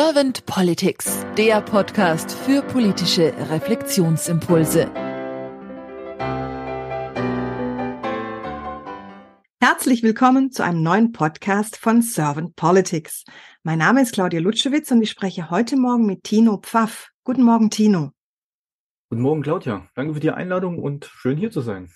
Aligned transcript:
Servant 0.00 0.46
Politics, 0.46 1.26
der 1.36 1.60
Podcast 1.60 2.30
für 2.30 2.62
politische 2.62 3.34
Reflexionsimpulse. 3.50 4.88
Herzlich 9.60 10.04
willkommen 10.04 10.52
zu 10.52 10.62
einem 10.62 10.84
neuen 10.84 11.10
Podcast 11.10 11.76
von 11.78 12.00
Servant 12.00 12.54
Politics. 12.54 13.24
Mein 13.64 13.80
Name 13.80 14.02
ist 14.02 14.12
Claudia 14.12 14.38
Lutschewitz 14.38 14.88
und 14.92 15.02
ich 15.02 15.10
spreche 15.10 15.50
heute 15.50 15.76
Morgen 15.76 16.06
mit 16.06 16.22
Tino 16.22 16.58
Pfaff. 16.58 17.10
Guten 17.24 17.42
Morgen, 17.42 17.68
Tino. 17.68 18.12
Guten 19.10 19.22
Morgen, 19.22 19.42
Claudia. 19.42 19.88
Danke 19.96 20.14
für 20.14 20.20
die 20.20 20.30
Einladung 20.30 20.78
und 20.78 21.06
schön 21.06 21.36
hier 21.36 21.50
zu 21.50 21.60
sein. 21.60 21.90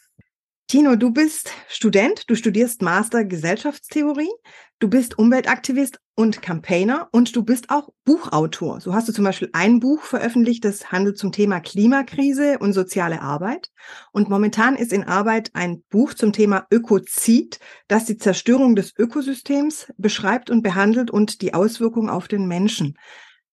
Tino, 0.73 0.97
du 0.97 1.11
bist 1.11 1.51
Student, 1.69 2.31
du 2.31 2.35
studierst 2.35 2.81
Master 2.81 3.27
Gesellschaftstheorie, 3.27 4.33
du 4.79 4.89
bist 4.89 5.19
Umweltaktivist 5.19 5.99
und 6.15 6.41
Campaigner 6.41 7.11
und 7.13 7.37
du 7.37 7.45
bist 7.45 7.69
auch 7.69 7.91
Buchautor. 8.07 8.81
So 8.81 8.95
hast 8.95 9.07
du 9.07 9.13
zum 9.13 9.27
Beispiel 9.27 9.51
ein 9.53 9.81
Buch 9.81 10.01
veröffentlicht, 10.01 10.65
das 10.65 10.91
handelt 10.91 11.19
zum 11.19 11.31
Thema 11.31 11.61
Klimakrise 11.61 12.59
und 12.59 12.73
soziale 12.73 13.21
Arbeit. 13.21 13.69
Und 14.13 14.31
momentan 14.31 14.75
ist 14.75 14.95
in 14.95 15.05
Arbeit 15.05 15.51
ein 15.53 15.83
Buch 15.91 16.15
zum 16.15 16.33
Thema 16.33 16.67
Ökozid, 16.73 17.59
das 17.87 18.07
die 18.07 18.17
Zerstörung 18.17 18.75
des 18.75 18.95
Ökosystems 18.97 19.93
beschreibt 19.99 20.49
und 20.49 20.63
behandelt 20.63 21.11
und 21.11 21.43
die 21.43 21.53
Auswirkungen 21.53 22.09
auf 22.09 22.29
den 22.29 22.47
Menschen. 22.47 22.97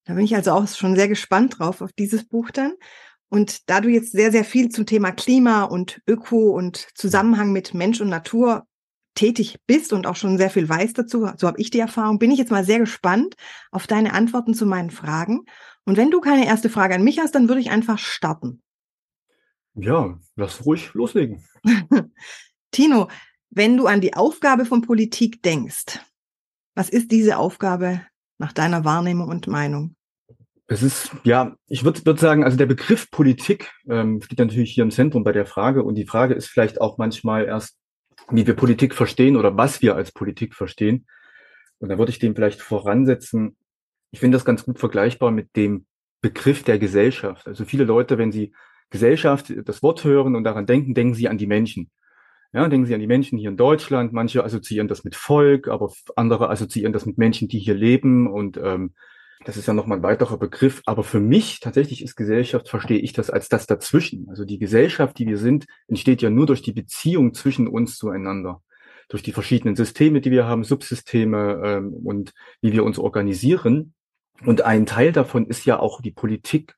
Da 0.05 0.13
bin 0.13 0.23
ich 0.23 0.36
also 0.36 0.52
auch 0.52 0.67
schon 0.70 0.95
sehr 0.95 1.09
gespannt 1.09 1.59
drauf 1.59 1.81
auf 1.81 1.91
dieses 1.91 2.25
Buch 2.25 2.49
dann. 2.49 2.75
Und 3.29 3.69
da 3.69 3.79
du 3.79 3.89
jetzt 3.89 4.11
sehr, 4.11 4.31
sehr 4.31 4.43
viel 4.43 4.69
zum 4.69 4.85
Thema 4.85 5.11
Klima 5.11 5.63
und 5.63 6.01
Öko 6.07 6.51
und 6.51 6.88
Zusammenhang 6.95 7.52
mit 7.52 7.73
Mensch 7.73 8.02
und 8.02 8.09
Natur 8.09 8.65
tätig 9.13 9.59
bist 9.67 9.93
und 9.93 10.07
auch 10.07 10.15
schon 10.15 10.38
sehr 10.38 10.49
viel 10.49 10.67
weißt 10.67 10.97
dazu, 10.97 11.29
so 11.38 11.47
habe 11.47 11.59
ich 11.59 11.69
die 11.69 11.79
Erfahrung, 11.79 12.19
bin 12.19 12.31
ich 12.31 12.39
jetzt 12.39 12.52
mal 12.52 12.63
sehr 12.63 12.79
gespannt 12.79 13.35
auf 13.71 13.85
deine 13.85 14.13
Antworten 14.13 14.53
zu 14.53 14.66
meinen 14.66 14.91
Fragen. 14.91 15.45
Und 15.86 15.97
wenn 15.97 16.11
du 16.11 16.21
keine 16.21 16.45
erste 16.45 16.69
Frage 16.69 16.95
an 16.95 17.03
mich 17.03 17.19
hast, 17.19 17.36
dann 17.36 17.47
würde 17.47 17.61
ich 17.61 17.69
einfach 17.69 17.99
starten. 17.99 18.61
Ja, 19.75 20.17
lass 20.36 20.66
ruhig 20.66 20.93
loslegen. 20.93 21.45
Tino, 22.71 23.09
wenn 23.49 23.77
du 23.77 23.88
an 23.88 24.02
die 24.02 24.14
Aufgabe 24.14 24.66
von 24.66 24.81
Politik 24.81 25.41
denkst, 25.43 25.99
was 26.75 26.89
ist 26.89 27.11
diese 27.11 27.38
Aufgabe 27.38 28.02
nach 28.38 28.53
deiner 28.53 28.86
Wahrnehmung 28.86 29.30
und 29.30 29.47
Meinung? 29.47 29.95
Es 30.72 30.84
ist, 30.84 31.12
ja, 31.23 31.56
ich 31.67 31.84
würde 31.84 32.06
würd 32.06 32.20
sagen, 32.20 32.44
also 32.44 32.56
der 32.56 32.67
Begriff 32.67 33.09
Politik 33.09 33.72
ähm, 33.89 34.22
steht 34.22 34.38
natürlich 34.38 34.72
hier 34.72 34.84
im 34.84 34.92
Zentrum 34.92 35.23
bei 35.23 35.31
der 35.31 35.48
Frage 35.48 35.81
und 35.81 35.95
die 35.95 36.06
Frage 36.06 36.36
ist 36.36 36.48
vielleicht 36.48 36.80
auch 36.80 37.00
manchmal 37.00 37.45
erst, 37.45 37.76
wie 38.30 38.45
wir 38.45 38.53
Politik 38.53 38.94
verstehen 38.94 39.36
oder 39.36 39.58
was 39.58 39.81
wir 39.81 39.95
als 39.95 40.11
Politik 40.11 40.53
verstehen. 40.53 41.08
Und 41.80 41.89
da 41.89 41.98
würde 41.98 42.11
ich 42.11 42.20
dem 42.20 42.36
vielleicht 42.36 42.61
voransetzen, 42.61 43.58
ich 44.11 44.20
finde 44.20 44.36
das 44.36 44.45
ganz 44.45 44.64
gut 44.64 44.78
vergleichbar 44.78 45.31
mit 45.31 45.56
dem 45.56 45.88
Begriff 46.22 46.61
der 46.61 46.78
Gesellschaft. 46.78 47.48
Also 47.48 47.66
viele 47.66 47.83
Leute, 47.83 48.20
wenn 48.20 48.31
sie 48.31 48.54
Gesellschaft, 48.92 49.52
das 49.66 49.81
Wort 49.81 50.04
hören 50.04 50.36
und 50.36 50.44
daran 50.44 50.67
denken, 50.67 50.94
denken 50.94 51.16
sie 51.16 51.30
an 51.30 51.39
die 51.39 51.48
Menschen. 51.48 51.89
Ja, 52.54 52.67
denken 52.67 52.88
Sie 52.88 52.95
an 52.95 53.00
die 53.00 53.06
Menschen 53.08 53.38
hier 53.38 53.50
in 53.50 53.58
Deutschland. 53.58 54.11
Manche 54.11 54.44
assoziieren 54.44 54.88
das 54.88 55.04
mit 55.04 55.16
Volk, 55.16 55.67
aber 55.67 55.92
andere 56.16 56.50
assoziieren 56.50 56.94
das 56.94 57.06
mit 57.06 57.20
Menschen, 57.20 57.48
die 57.48 57.59
hier 57.59 57.76
leben 57.76 58.28
und 58.28 58.58
ähm, 58.58 58.94
das 59.45 59.56
ist 59.56 59.68
ja 59.68 59.73
nochmal 59.73 60.00
ein 60.00 60.04
weiterer 60.04 60.38
Begriff. 60.38 60.82
Aber 60.86 61.04
für 61.04 61.20
mich 61.20 61.59
tatsächlich 61.59 62.04
ist 62.04 62.16
Gesellschaft, 62.16 62.68
verstehe 62.68 63.00
ich 63.00 63.14
das 63.14 63.30
als 63.30 63.50
das 63.50 63.68
dazwischen. 63.68 64.28
Also 64.30 64.45
die 64.45 64.59
Gesellschaft, 64.59 65.18
die 65.18 65.28
wir 65.28 65.38
sind, 65.38 65.66
entsteht 65.88 66.22
ja 66.22 66.30
nur 66.30 66.45
durch 66.45 66.62
die 66.62 66.73
Beziehung 66.73 67.34
zwischen 67.34 67.67
uns 67.67 67.98
zueinander. 67.98 68.62
Durch 69.08 69.23
die 69.23 69.32
verschiedenen 69.32 69.76
Systeme, 69.76 70.22
die 70.22 70.32
wir 70.32 70.45
haben, 70.45 70.64
Subsysteme 70.64 71.62
ähm, 71.64 71.94
und 71.94 72.34
wie 72.62 72.73
wir 72.73 72.84
uns 72.84 73.00
organisieren. 73.00 73.94
Und 74.45 74.62
ein 74.62 74.86
Teil 74.86 75.12
davon 75.12 75.48
ist 75.48 75.66
ja 75.66 75.80
auch 75.80 76.02
die 76.02 76.12
Politik. 76.12 76.76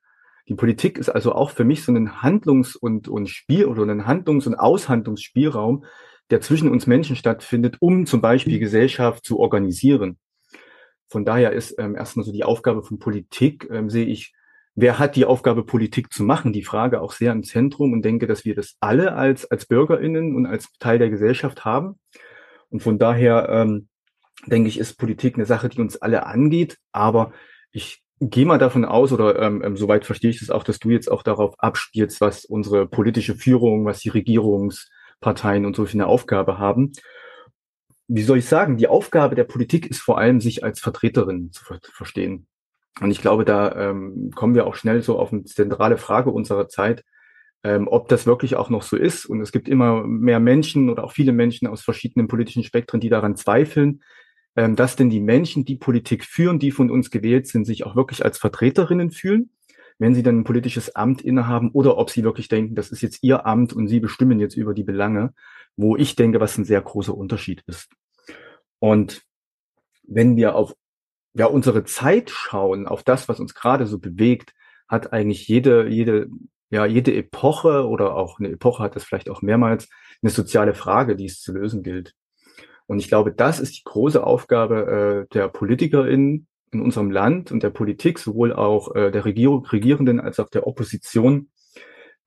Die 0.48 0.54
Politik 0.54 0.98
ist 0.98 1.08
also 1.08 1.34
auch 1.34 1.50
für 1.50 1.64
mich 1.64 1.84
so 1.84 1.92
ein 1.92 2.22
Handlungs- 2.22 2.76
und, 2.76 3.08
und 3.08 3.28
Spiel 3.28 3.66
oder 3.66 3.82
ein 3.82 4.06
Handlungs- 4.06 4.46
und 4.46 4.54
Aushandlungsspielraum, 4.54 5.84
der 6.30 6.40
zwischen 6.40 6.70
uns 6.70 6.86
Menschen 6.86 7.16
stattfindet, 7.16 7.76
um 7.80 8.06
zum 8.06 8.20
Beispiel 8.20 8.58
Gesellschaft 8.58 9.24
zu 9.24 9.38
organisieren. 9.38 10.18
Von 11.12 11.26
daher 11.26 11.52
ist 11.52 11.78
ähm, 11.78 11.94
erstmal 11.94 12.24
so 12.24 12.32
die 12.32 12.42
Aufgabe 12.42 12.82
von 12.82 12.98
Politik, 12.98 13.68
ähm, 13.70 13.90
sehe 13.90 14.06
ich, 14.06 14.32
wer 14.74 14.98
hat 14.98 15.14
die 15.14 15.26
Aufgabe, 15.26 15.62
Politik 15.62 16.10
zu 16.10 16.22
machen, 16.22 16.54
die 16.54 16.64
Frage 16.64 17.02
auch 17.02 17.12
sehr 17.12 17.32
im 17.32 17.42
Zentrum 17.42 17.92
und 17.92 18.02
denke, 18.02 18.26
dass 18.26 18.46
wir 18.46 18.54
das 18.54 18.76
alle 18.80 19.12
als, 19.12 19.44
als 19.50 19.66
BürgerInnen 19.66 20.34
und 20.34 20.46
als 20.46 20.72
Teil 20.78 20.98
der 20.98 21.10
Gesellschaft 21.10 21.66
haben. 21.66 21.98
Und 22.70 22.82
von 22.82 22.98
daher 22.98 23.46
ähm, 23.50 23.88
denke 24.46 24.70
ich, 24.70 24.78
ist 24.78 24.94
Politik 24.94 25.34
eine 25.34 25.44
Sache, 25.44 25.68
die 25.68 25.82
uns 25.82 26.00
alle 26.00 26.24
angeht. 26.24 26.78
Aber 26.92 27.32
ich 27.72 28.02
gehe 28.18 28.46
mal 28.46 28.56
davon 28.56 28.86
aus, 28.86 29.12
oder 29.12 29.38
ähm, 29.38 29.62
ähm 29.62 29.76
soweit 29.76 30.06
verstehe 30.06 30.30
ich 30.30 30.40
das 30.40 30.48
auch, 30.48 30.64
dass 30.64 30.78
du 30.78 30.88
jetzt 30.88 31.12
auch 31.12 31.22
darauf 31.22 31.60
abspielst, 31.60 32.22
was 32.22 32.46
unsere 32.46 32.86
politische 32.86 33.34
Führung, 33.34 33.84
was 33.84 34.00
die 34.00 34.08
Regierungsparteien 34.08 35.66
und 35.66 35.76
so 35.76 35.84
für 35.84 35.92
eine 35.92 36.06
Aufgabe 36.06 36.56
haben 36.56 36.92
wie 38.14 38.22
soll 38.22 38.38
ich 38.38 38.46
sagen, 38.46 38.76
die 38.76 38.88
Aufgabe 38.88 39.34
der 39.34 39.44
Politik 39.44 39.86
ist 39.86 40.00
vor 40.00 40.18
allem, 40.18 40.40
sich 40.40 40.62
als 40.62 40.80
Vertreterin 40.80 41.50
zu 41.50 41.64
ver 41.64 41.80
verstehen. 41.92 42.46
Und 43.00 43.10
ich 43.10 43.22
glaube, 43.22 43.46
da 43.46 43.74
ähm, 43.74 44.30
kommen 44.34 44.54
wir 44.54 44.66
auch 44.66 44.74
schnell 44.74 45.02
so 45.02 45.18
auf 45.18 45.32
eine 45.32 45.44
zentrale 45.44 45.96
Frage 45.96 46.30
unserer 46.30 46.68
Zeit, 46.68 47.04
ähm, 47.64 47.88
ob 47.88 48.08
das 48.08 48.26
wirklich 48.26 48.56
auch 48.56 48.68
noch 48.68 48.82
so 48.82 48.96
ist. 48.96 49.24
Und 49.24 49.40
es 49.40 49.50
gibt 49.50 49.66
immer 49.66 50.04
mehr 50.04 50.40
Menschen 50.40 50.90
oder 50.90 51.04
auch 51.04 51.12
viele 51.12 51.32
Menschen 51.32 51.66
aus 51.68 51.80
verschiedenen 51.80 52.28
politischen 52.28 52.64
Spektren, 52.64 53.00
die 53.00 53.08
daran 53.08 53.34
zweifeln, 53.34 54.02
ähm, 54.56 54.76
dass 54.76 54.94
denn 54.94 55.08
die 55.08 55.20
Menschen, 55.20 55.64
die 55.64 55.76
Politik 55.76 56.24
führen, 56.24 56.58
die 56.58 56.70
von 56.70 56.90
uns 56.90 57.10
gewählt 57.10 57.46
sind, 57.46 57.64
sich 57.64 57.86
auch 57.86 57.96
wirklich 57.96 58.22
als 58.22 58.36
Vertreterinnen 58.36 59.10
fühlen, 59.10 59.50
wenn 59.98 60.14
sie 60.14 60.22
dann 60.22 60.40
ein 60.40 60.44
politisches 60.44 60.94
Amt 60.94 61.22
innehaben 61.22 61.70
oder 61.70 61.96
ob 61.96 62.10
sie 62.10 62.24
wirklich 62.24 62.48
denken, 62.48 62.74
das 62.74 62.90
ist 62.90 63.00
jetzt 63.00 63.22
ihr 63.22 63.46
Amt 63.46 63.72
und 63.72 63.88
sie 63.88 64.00
bestimmen 64.00 64.38
jetzt 64.38 64.56
über 64.56 64.74
die 64.74 64.84
Belange, 64.84 65.32
wo 65.76 65.96
ich 65.96 66.16
denke, 66.16 66.40
was 66.40 66.58
ein 66.58 66.66
sehr 66.66 66.82
großer 66.82 67.16
Unterschied 67.16 67.62
ist. 67.66 67.88
Und 68.82 69.22
wenn 70.02 70.36
wir 70.36 70.56
auf 70.56 70.74
ja, 71.34 71.46
unsere 71.46 71.84
Zeit 71.84 72.30
schauen, 72.30 72.88
auf 72.88 73.04
das, 73.04 73.28
was 73.28 73.38
uns 73.38 73.54
gerade 73.54 73.86
so 73.86 74.00
bewegt, 74.00 74.54
hat 74.88 75.12
eigentlich 75.12 75.46
jede, 75.46 75.86
jede, 75.86 76.26
ja, 76.68 76.84
jede 76.84 77.14
Epoche 77.14 77.86
oder 77.86 78.16
auch 78.16 78.40
eine 78.40 78.48
Epoche 78.48 78.82
hat 78.82 78.96
das 78.96 79.04
vielleicht 79.04 79.30
auch 79.30 79.40
mehrmals 79.40 79.88
eine 80.20 80.32
soziale 80.32 80.74
Frage, 80.74 81.14
die 81.14 81.26
es 81.26 81.40
zu 81.40 81.52
lösen 81.52 81.84
gilt. 81.84 82.14
Und 82.86 82.98
ich 82.98 83.06
glaube, 83.06 83.32
das 83.32 83.60
ist 83.60 83.76
die 83.76 83.84
große 83.84 84.26
Aufgabe 84.26 85.26
äh, 85.30 85.32
der 85.32 85.46
PolitikerInnen 85.46 86.48
in 86.72 86.80
unserem 86.80 87.12
Land 87.12 87.52
und 87.52 87.62
der 87.62 87.70
Politik, 87.70 88.18
sowohl 88.18 88.52
auch 88.52 88.96
äh, 88.96 89.12
der 89.12 89.24
Regierung, 89.24 89.64
Regierenden 89.64 90.18
als 90.18 90.40
auch 90.40 90.48
der 90.48 90.66
Opposition, 90.66 91.50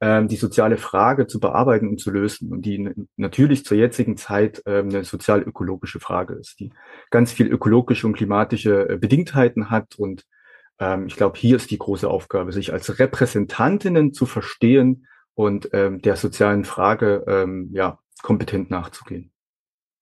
ähm, 0.02 0.28
die 0.28 0.36
soziale 0.36 0.78
Frage 0.78 1.28
zu 1.28 1.40
bearbeiten 1.40 1.88
und 1.88 2.00
zu 2.00 2.12
lösen 2.12 2.52
und 2.52 2.64
die 2.64 2.92
natürlich 3.16 3.66
zur 3.66 3.78
jetzigen 3.78 4.18
Zeit 4.18 4.62
ähm, 4.66 4.90
eine 4.90 5.04
sozial-ökologische 5.04 6.00
Frage 6.00 6.34
ist, 6.36 6.60
die 6.60 6.72
ganz 7.12 7.32
viel 7.32 7.48
ökologische 7.48 8.08
und 8.08 8.14
klimatische 8.14 8.90
äh, 8.90 8.98
Bedingtheiten 8.98 9.70
hat 9.70 9.96
und 9.96 10.26
ähm, 10.80 11.08
ich 11.08 11.16
glaube, 11.16 11.38
hier 11.38 11.56
ist 11.56 11.72
die 11.72 11.78
große 11.78 12.10
Aufgabe, 12.10 12.52
sich 12.52 12.74
als 12.74 13.00
Repräsentantinnen 13.00 14.14
zu 14.14 14.26
verstehen 14.26 15.08
und 15.34 15.70
ähm, 15.74 16.02
der 16.02 16.16
sozialen 16.16 16.66
Frage 16.66 17.24
ähm, 17.28 17.70
ja 17.72 18.00
kompetent 18.22 18.70
nachzugehen. 18.72 19.32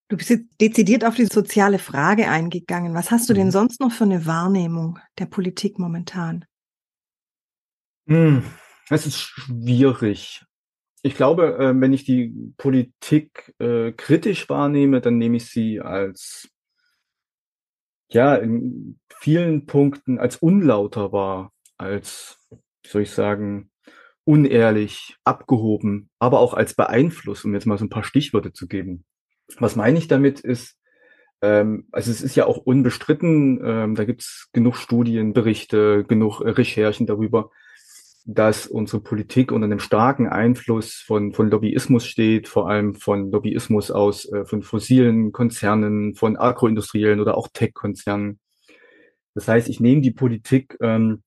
Du 0.10 0.18
bist 0.18 0.30
jetzt 0.30 0.46
dezidiert 0.62 1.06
auf 1.06 1.16
die 1.16 1.26
soziale 1.26 1.80
Frage 1.80 2.28
eingegangen. 2.28 2.94
Was 2.94 3.10
hast 3.10 3.30
du 3.30 3.34
denn 3.34 3.48
mhm. 3.48 3.52
sonst 3.52 3.80
noch 3.80 3.92
für 3.92 4.04
eine 4.04 4.26
Wahrnehmung 4.26 5.00
der 5.18 5.26
Politik 5.26 5.80
momentan? 5.80 6.46
Hm, 8.08 8.44
es 8.90 9.06
ist 9.06 9.20
schwierig. 9.20 10.44
Ich 11.02 11.16
glaube, 11.16 11.58
äh, 11.58 11.80
wenn 11.80 11.94
ich 11.94 12.06
die 12.06 12.34
Politik 12.58 13.54
äh, 13.60 13.92
kritisch 13.92 14.50
wahrnehme, 14.50 15.02
dann 15.02 15.18
nehme 15.18 15.38
ich 15.38 15.48
sie 15.48 15.82
als, 15.82 16.50
ja, 18.10 18.36
in 18.36 19.00
vielen 19.20 19.66
Punkten 19.66 20.18
als 20.18 20.38
unlauter 20.38 21.12
wahr, 21.12 21.52
als, 21.78 22.38
wie 22.84 22.90
soll 22.90 23.02
ich 23.02 23.12
sagen, 23.12 23.70
unehrlich, 24.26 25.18
abgehoben, 25.26 26.10
aber 26.20 26.40
auch 26.40 26.54
als 26.54 26.74
beeinflusst, 26.76 27.44
um 27.44 27.54
jetzt 27.54 27.66
mal 27.66 27.78
so 27.78 27.86
ein 27.86 27.90
paar 27.90 28.04
Stichworte 28.04 28.54
zu 28.54 28.68
geben. 28.68 29.04
Was 29.58 29.76
meine 29.76 30.00
ich 30.00 30.08
damit 30.08 30.40
ist, 30.40 30.78
ähm, 31.42 31.88
also 31.92 32.10
es 32.10 32.22
ist 32.22 32.36
ja 32.36 32.46
auch 32.46 32.58
unbestritten, 32.58 33.60
ähm, 33.64 33.96
da 33.96 34.06
gibt 34.06 34.22
es 34.22 34.50
genug 34.54 34.78
Studien, 34.78 35.34
Berichte, 35.34 36.06
genug 36.08 36.40
äh, 36.40 36.50
Recherchen 36.52 37.06
darüber, 37.06 37.52
dass 38.26 38.68
unsere 38.68 39.02
Politik 39.02 39.52
unter 39.52 39.66
einem 39.66 39.80
starken 39.80 40.28
Einfluss 40.28 41.04
von, 41.06 41.34
von 41.34 41.50
Lobbyismus 41.50 42.06
steht, 42.06 42.48
vor 42.48 42.70
allem 42.70 42.96
von 42.96 43.32
Lobbyismus 43.32 43.92
aus 43.92 44.32
äh, 44.32 44.46
von 44.46 44.64
fossilen 44.64 45.32
Konzernen, 45.32 46.16
von 46.16 46.38
agroindustriellen 46.38 47.20
oder 47.20 47.38
auch 47.38 47.50
Tech-Konzernen. 47.52 48.40
Das 49.36 49.48
heißt, 49.48 49.68
ich 49.68 49.80
nehme 49.80 50.02
die 50.02 50.12
Politik 50.12 50.78
ähm, 50.80 51.24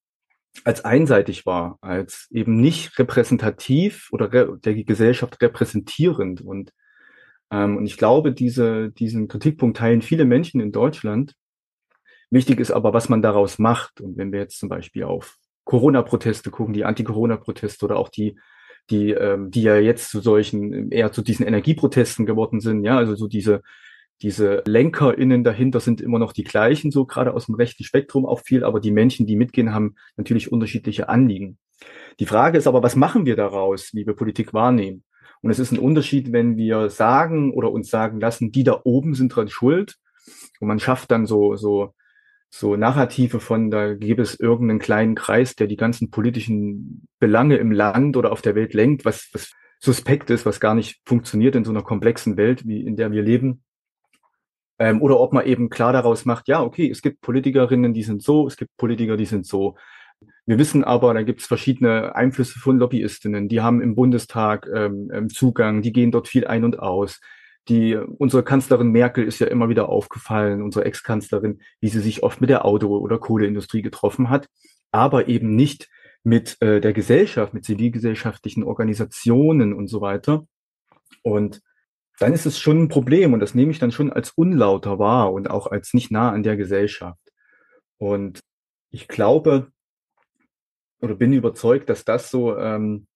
als 0.64 0.84
einseitig 0.84 1.44
wahr, 1.44 1.76
als 1.82 2.28
eben 2.30 2.56
nicht 2.56 2.98
repräsentativ 2.98 4.08
oder 4.12 4.32
re 4.32 4.58
der 4.64 4.74
Gesellschaft 4.84 5.42
repräsentierend. 5.42 6.40
Und, 6.40 6.72
ähm, 7.50 7.76
und 7.76 7.84
ich 7.84 7.98
glaube, 7.98 8.32
diese, 8.32 8.90
diesen 8.90 9.28
Kritikpunkt 9.28 9.76
teilen 9.76 10.00
viele 10.00 10.24
Menschen 10.24 10.60
in 10.60 10.72
Deutschland, 10.72 11.34
Wichtig 12.30 12.58
ist 12.58 12.72
aber, 12.72 12.92
was 12.92 13.08
man 13.08 13.22
daraus 13.22 13.58
macht. 13.58 14.00
Und 14.00 14.16
wenn 14.16 14.32
wir 14.32 14.40
jetzt 14.40 14.58
zum 14.58 14.68
Beispiel 14.68 15.04
auf 15.04 15.38
Corona-Proteste 15.66 16.50
gucken, 16.50 16.72
die 16.72 16.84
Anti-Corona-Proteste 16.84 17.84
oder 17.84 17.96
auch 17.96 18.08
die, 18.08 18.38
die, 18.88 19.10
ähm, 19.10 19.50
die 19.50 19.62
ja 19.62 19.76
jetzt 19.76 20.10
zu 20.10 20.20
solchen, 20.20 20.90
eher 20.90 21.12
zu 21.12 21.22
diesen 21.22 21.44
Energieprotesten 21.44 22.24
geworden 22.24 22.60
sind, 22.60 22.84
ja, 22.84 22.96
also 22.96 23.16
so 23.16 23.26
diese, 23.26 23.62
diese 24.22 24.62
LenkerInnen 24.64 25.44
dahinter 25.44 25.80
sind 25.80 26.00
immer 26.00 26.18
noch 26.18 26.32
die 26.32 26.44
gleichen, 26.44 26.90
so 26.90 27.04
gerade 27.04 27.34
aus 27.34 27.46
dem 27.46 27.56
rechten 27.56 27.84
Spektrum 27.84 28.24
auch 28.24 28.40
viel, 28.40 28.64
aber 28.64 28.80
die 28.80 28.92
Menschen, 28.92 29.26
die 29.26 29.36
mitgehen, 29.36 29.74
haben 29.74 29.96
natürlich 30.16 30.50
unterschiedliche 30.50 31.08
Anliegen. 31.08 31.58
Die 32.20 32.26
Frage 32.26 32.56
ist 32.56 32.66
aber, 32.66 32.82
was 32.82 32.96
machen 32.96 33.26
wir 33.26 33.36
daraus, 33.36 33.90
wie 33.92 34.06
wir 34.06 34.14
Politik 34.14 34.54
wahrnehmen? 34.54 35.04
Und 35.42 35.50
es 35.50 35.58
ist 35.58 35.72
ein 35.72 35.78
Unterschied, 35.78 36.32
wenn 36.32 36.56
wir 36.56 36.88
sagen 36.88 37.52
oder 37.52 37.70
uns 37.72 37.90
sagen 37.90 38.20
lassen, 38.20 38.52
die 38.52 38.64
da 38.64 38.80
oben 38.84 39.14
sind 39.14 39.34
dran 39.34 39.48
schuld. 39.48 39.96
Und 40.60 40.68
man 40.68 40.78
schafft 40.78 41.10
dann 41.10 41.26
so, 41.26 41.56
so, 41.56 41.92
so 42.48 42.76
Narrative 42.76 43.40
von, 43.40 43.70
da 43.70 43.94
gäbe 43.94 44.22
es 44.22 44.38
irgendeinen 44.38 44.78
kleinen 44.78 45.14
Kreis, 45.14 45.56
der 45.56 45.66
die 45.66 45.76
ganzen 45.76 46.10
politischen 46.10 47.06
Belange 47.18 47.56
im 47.56 47.72
Land 47.72 48.16
oder 48.16 48.32
auf 48.32 48.42
der 48.42 48.54
Welt 48.54 48.74
lenkt, 48.74 49.04
was, 49.04 49.28
was 49.32 49.52
suspekt 49.78 50.30
ist, 50.30 50.46
was 50.46 50.60
gar 50.60 50.74
nicht 50.74 51.00
funktioniert 51.04 51.54
in 51.54 51.64
so 51.64 51.70
einer 51.70 51.82
komplexen 51.82 52.36
Welt, 52.36 52.66
wie 52.66 52.80
in 52.80 52.96
der 52.96 53.12
wir 53.12 53.22
leben. 53.22 53.62
Ähm, 54.78 55.00
oder 55.00 55.18
ob 55.20 55.32
man 55.32 55.46
eben 55.46 55.70
klar 55.70 55.92
daraus 55.92 56.24
macht, 56.24 56.48
ja, 56.48 56.62
okay, 56.62 56.90
es 56.90 57.02
gibt 57.02 57.20
Politikerinnen, 57.20 57.94
die 57.94 58.02
sind 58.02 58.22
so, 58.22 58.46
es 58.46 58.56
gibt 58.56 58.76
Politiker, 58.76 59.16
die 59.16 59.24
sind 59.24 59.46
so. 59.46 59.76
Wir 60.44 60.58
wissen 60.58 60.84
aber, 60.84 61.12
da 61.14 61.22
gibt 61.22 61.40
es 61.40 61.46
verschiedene 61.46 62.14
Einflüsse 62.14 62.58
von 62.58 62.78
Lobbyistinnen, 62.78 63.48
die 63.48 63.60
haben 63.60 63.80
im 63.80 63.94
Bundestag 63.94 64.68
ähm, 64.72 65.10
ähm, 65.12 65.28
Zugang, 65.28 65.82
die 65.82 65.92
gehen 65.92 66.10
dort 66.10 66.28
viel 66.28 66.46
ein 66.46 66.64
und 66.64 66.78
aus. 66.78 67.20
Die, 67.68 67.96
unsere 67.96 68.44
Kanzlerin 68.44 68.92
Merkel 68.92 69.24
ist 69.24 69.40
ja 69.40 69.48
immer 69.48 69.68
wieder 69.68 69.88
aufgefallen, 69.88 70.62
unsere 70.62 70.84
Ex-Kanzlerin, 70.84 71.60
wie 71.80 71.88
sie 71.88 72.00
sich 72.00 72.22
oft 72.22 72.40
mit 72.40 72.50
der 72.50 72.64
Auto- 72.64 72.98
oder 72.98 73.18
Kohleindustrie 73.18 73.82
getroffen 73.82 74.30
hat, 74.30 74.48
aber 74.92 75.28
eben 75.28 75.56
nicht 75.56 75.88
mit 76.22 76.60
äh, 76.60 76.80
der 76.80 76.92
Gesellschaft, 76.92 77.54
mit 77.54 77.64
zivilgesellschaftlichen 77.64 78.62
Organisationen 78.62 79.72
und 79.72 79.88
so 79.88 80.00
weiter. 80.00 80.46
Und 81.22 81.60
dann 82.18 82.32
ist 82.32 82.46
es 82.46 82.58
schon 82.58 82.82
ein 82.82 82.88
Problem 82.88 83.32
und 83.32 83.40
das 83.40 83.54
nehme 83.54 83.72
ich 83.72 83.78
dann 83.78 83.92
schon 83.92 84.12
als 84.12 84.30
unlauter 84.30 84.98
wahr 84.98 85.32
und 85.32 85.50
auch 85.50 85.66
als 85.66 85.92
nicht 85.92 86.10
nah 86.10 86.30
an 86.30 86.42
der 86.42 86.56
Gesellschaft. 86.56 87.20
Und 87.98 88.40
ich 88.90 89.08
glaube 89.08 89.72
oder 91.00 91.14
bin 91.14 91.32
überzeugt, 91.32 91.88
dass 91.90 92.04
das 92.04 92.30
so 92.30 92.56
ähm, 92.58 93.06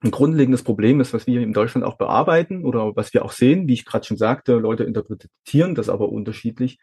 ein 0.00 0.10
grundlegendes 0.10 0.62
Problem 0.62 1.00
ist, 1.00 1.12
was 1.12 1.26
wir 1.26 1.40
in 1.40 1.52
Deutschland 1.52 1.84
auch 1.84 1.96
bearbeiten 1.96 2.64
oder 2.64 2.94
was 2.94 3.12
wir 3.14 3.24
auch 3.24 3.32
sehen, 3.32 3.66
wie 3.66 3.74
ich 3.74 3.84
gerade 3.84 4.06
schon 4.06 4.16
sagte, 4.16 4.54
Leute 4.54 4.84
interpretieren 4.84 5.74
das 5.74 5.88
aber 5.88 6.08
unterschiedlich, 6.08 6.78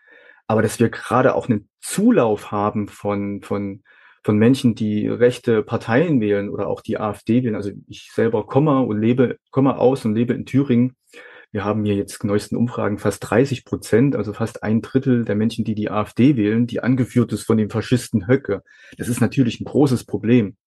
aber 0.47 0.61
dass 0.61 0.79
wir 0.79 0.89
gerade 0.89 1.35
auch 1.35 1.47
einen 1.47 1.69
Zulauf 1.79 2.51
haben 2.51 2.87
von, 2.87 3.41
von, 3.41 3.83
von 4.23 4.37
Menschen, 4.37 4.75
die 4.75 5.07
rechte 5.07 5.63
Parteien 5.63 6.19
wählen 6.19 6.49
oder 6.49 6.67
auch 6.67 6.81
die 6.81 6.99
AfD 6.99 7.43
wählen. 7.43 7.55
Also 7.55 7.71
ich 7.87 8.11
selber 8.13 8.45
komme 8.45 8.81
und 8.81 8.99
lebe, 8.99 9.37
komme 9.49 9.77
aus 9.77 10.03
und 10.03 10.13
lebe 10.13 10.33
in 10.33 10.45
Thüringen 10.45 10.95
wir 11.55 11.63
haben 11.63 11.85
hier 11.85 11.95
jetzt 11.95 12.21
neuesten 12.25 12.57
Umfragen 12.57 12.97
fast 12.97 13.29
30 13.29 13.63
Prozent, 13.63 14.17
also 14.17 14.33
fast 14.33 14.61
ein 14.61 14.81
Drittel 14.81 15.23
der 15.23 15.35
Menschen, 15.35 15.63
die 15.63 15.73
die 15.73 15.89
AfD 15.89 16.35
wählen, 16.35 16.67
die 16.67 16.81
angeführt 16.81 17.31
ist 17.31 17.43
von 17.43 17.55
dem 17.55 17.69
Faschisten 17.69 18.27
Höcke. 18.27 18.61
Das 18.97 19.07
ist 19.07 19.21
natürlich 19.21 19.61
ein 19.61 19.63
großes 19.63 20.03
Problem. 20.03 20.57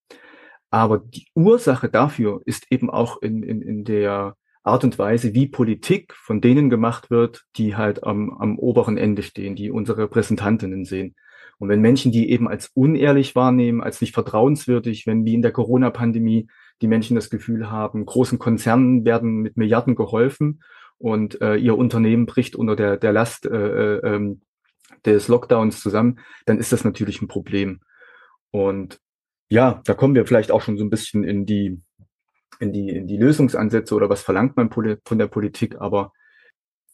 Aber 0.70 0.98
die 0.98 1.26
Ursache 1.34 1.88
dafür 1.88 2.42
ist 2.44 2.66
eben 2.70 2.90
auch 2.90 3.22
in, 3.22 3.42
in, 3.42 3.62
in 3.62 3.84
der 3.84 4.36
Art 4.62 4.84
und 4.84 4.98
Weise, 4.98 5.34
wie 5.34 5.46
Politik 5.46 6.14
von 6.14 6.40
denen 6.40 6.68
gemacht 6.68 7.10
wird, 7.10 7.44
die 7.56 7.76
halt 7.76 8.04
am, 8.04 8.30
am 8.38 8.58
oberen 8.58 8.98
Ende 8.98 9.22
stehen, 9.22 9.56
die 9.56 9.70
unsere 9.70 10.02
Repräsentantinnen 10.02 10.84
sehen. 10.84 11.14
Und 11.58 11.68
wenn 11.68 11.80
Menschen 11.80 12.12
die 12.12 12.30
eben 12.30 12.48
als 12.48 12.70
unehrlich 12.74 13.34
wahrnehmen, 13.34 13.82
als 13.82 14.00
nicht 14.00 14.14
vertrauenswürdig, 14.14 15.06
wenn 15.06 15.24
wie 15.24 15.34
in 15.34 15.42
der 15.42 15.52
Corona-Pandemie 15.52 16.48
die 16.82 16.86
Menschen 16.86 17.16
das 17.16 17.30
Gefühl 17.30 17.70
haben, 17.70 18.06
großen 18.06 18.38
Konzernen 18.38 19.04
werden 19.04 19.38
mit 19.38 19.56
Milliarden 19.56 19.96
geholfen 19.96 20.62
und 20.98 21.40
äh, 21.40 21.56
ihr 21.56 21.76
Unternehmen 21.76 22.26
bricht 22.26 22.54
unter 22.54 22.76
der, 22.76 22.96
der 22.96 23.12
Last 23.12 23.46
äh, 23.46 23.96
äh, 23.96 24.00
ähm, 24.04 24.42
des 25.04 25.28
Lockdowns 25.28 25.80
zusammen, 25.80 26.20
dann 26.46 26.58
ist 26.58 26.72
das 26.72 26.84
natürlich 26.84 27.22
ein 27.22 27.28
Problem. 27.28 27.80
Und 28.50 29.00
ja, 29.48 29.80
da 29.84 29.94
kommen 29.94 30.14
wir 30.14 30.26
vielleicht 30.26 30.50
auch 30.50 30.62
schon 30.62 30.76
so 30.76 30.84
ein 30.84 30.90
bisschen 30.90 31.24
in 31.24 31.46
die, 31.46 31.80
in 32.60 32.72
die, 32.72 32.90
in 32.90 33.06
die 33.06 33.16
Lösungsansätze 33.16 33.94
oder 33.94 34.08
was 34.08 34.22
verlangt 34.22 34.56
man 34.56 34.70
von 34.70 35.18
der 35.18 35.26
Politik, 35.26 35.80
aber 35.80 36.12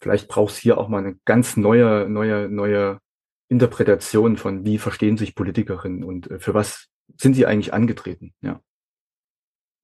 vielleicht 0.00 0.28
braucht 0.28 0.54
es 0.54 0.58
hier 0.58 0.78
auch 0.78 0.88
mal 0.88 0.98
eine 0.98 1.18
ganz 1.24 1.56
neue, 1.56 2.08
neue, 2.08 2.48
neue 2.48 3.00
Interpretation 3.48 4.36
von, 4.36 4.64
wie 4.64 4.78
verstehen 4.78 5.16
sich 5.16 5.34
Politikerinnen 5.34 6.04
und 6.04 6.30
äh, 6.30 6.38
für 6.38 6.54
was 6.54 6.88
sind 7.16 7.34
sie 7.34 7.46
eigentlich 7.46 7.72
angetreten, 7.72 8.34
ja. 8.40 8.60